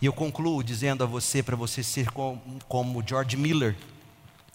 [0.01, 3.73] E eu concluo dizendo a você, para você ser como, como George Miller,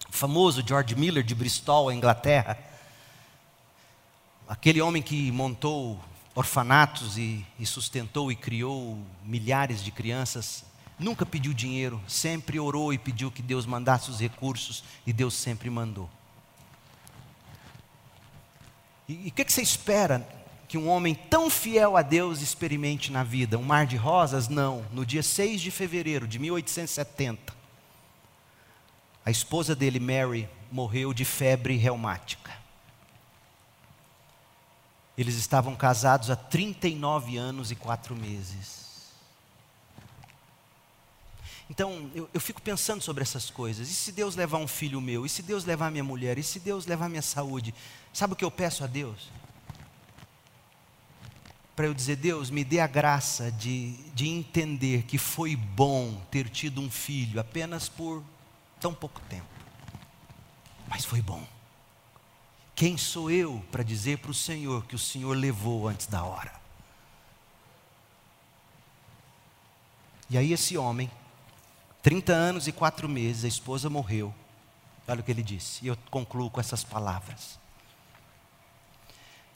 [0.07, 2.55] o famoso George Miller de Bristol, Inglaterra.
[4.47, 5.99] Aquele homem que montou
[6.35, 10.63] orfanatos e, e sustentou e criou milhares de crianças,
[10.97, 15.69] nunca pediu dinheiro, sempre orou e pediu que Deus mandasse os recursos e Deus sempre
[15.69, 16.09] mandou.
[19.07, 20.27] E o que, que você espera
[20.67, 23.57] que um homem tão fiel a Deus experimente na vida?
[23.57, 24.47] Um mar de rosas?
[24.47, 24.85] Não.
[24.91, 27.53] No dia 6 de fevereiro de 1870,
[29.25, 32.62] a esposa dele, Mary, morreu de febre reumática.
[35.17, 38.83] Eles estavam casados há 39 anos e quatro meses.
[41.69, 43.89] Então, eu, eu, fico pensando sobre essas coisas.
[43.89, 45.25] E se Deus levar um filho meu?
[45.25, 46.37] E se Deus levar minha mulher?
[46.37, 47.73] E se Deus levar minha saúde?
[48.11, 49.29] Sabe o que eu peço a Deus?
[51.75, 56.49] Para eu dizer, Deus, me dê a graça de, de entender que foi bom ter
[56.49, 58.23] tido um filho apenas por
[58.79, 59.47] tão pouco tempo.
[60.87, 61.43] Mas foi bom.
[62.75, 66.51] Quem sou eu para dizer para o Senhor que o Senhor levou antes da hora?
[70.29, 71.11] E aí, esse homem,
[72.01, 74.33] 30 anos e 4 meses, a esposa morreu.
[75.07, 77.59] Olha o que ele disse, e eu concluo com essas palavras.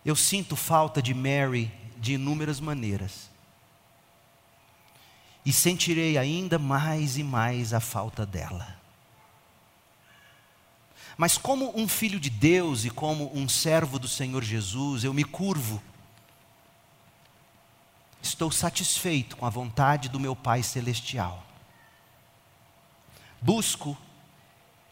[0.06, 3.30] Eu sinto falta de Mary de inúmeras maneiras.
[5.44, 8.77] E sentirei ainda mais e mais a falta dela.
[11.18, 15.24] Mas, como um filho de Deus e como um servo do Senhor Jesus, eu me
[15.24, 15.82] curvo.
[18.22, 21.44] Estou satisfeito com a vontade do meu Pai Celestial.
[23.42, 23.98] Busco,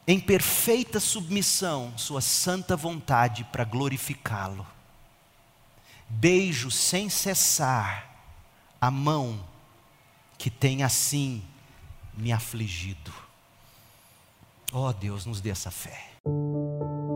[0.07, 4.65] em perfeita submissão, Sua santa vontade para glorificá-lo.
[6.10, 8.10] Beijo sem cessar
[8.81, 9.43] a mão
[10.38, 11.43] que tem assim
[12.14, 13.14] me afligido.
[14.72, 16.14] Oh Deus, nos dê essa fé.
[16.26, 17.14] うん。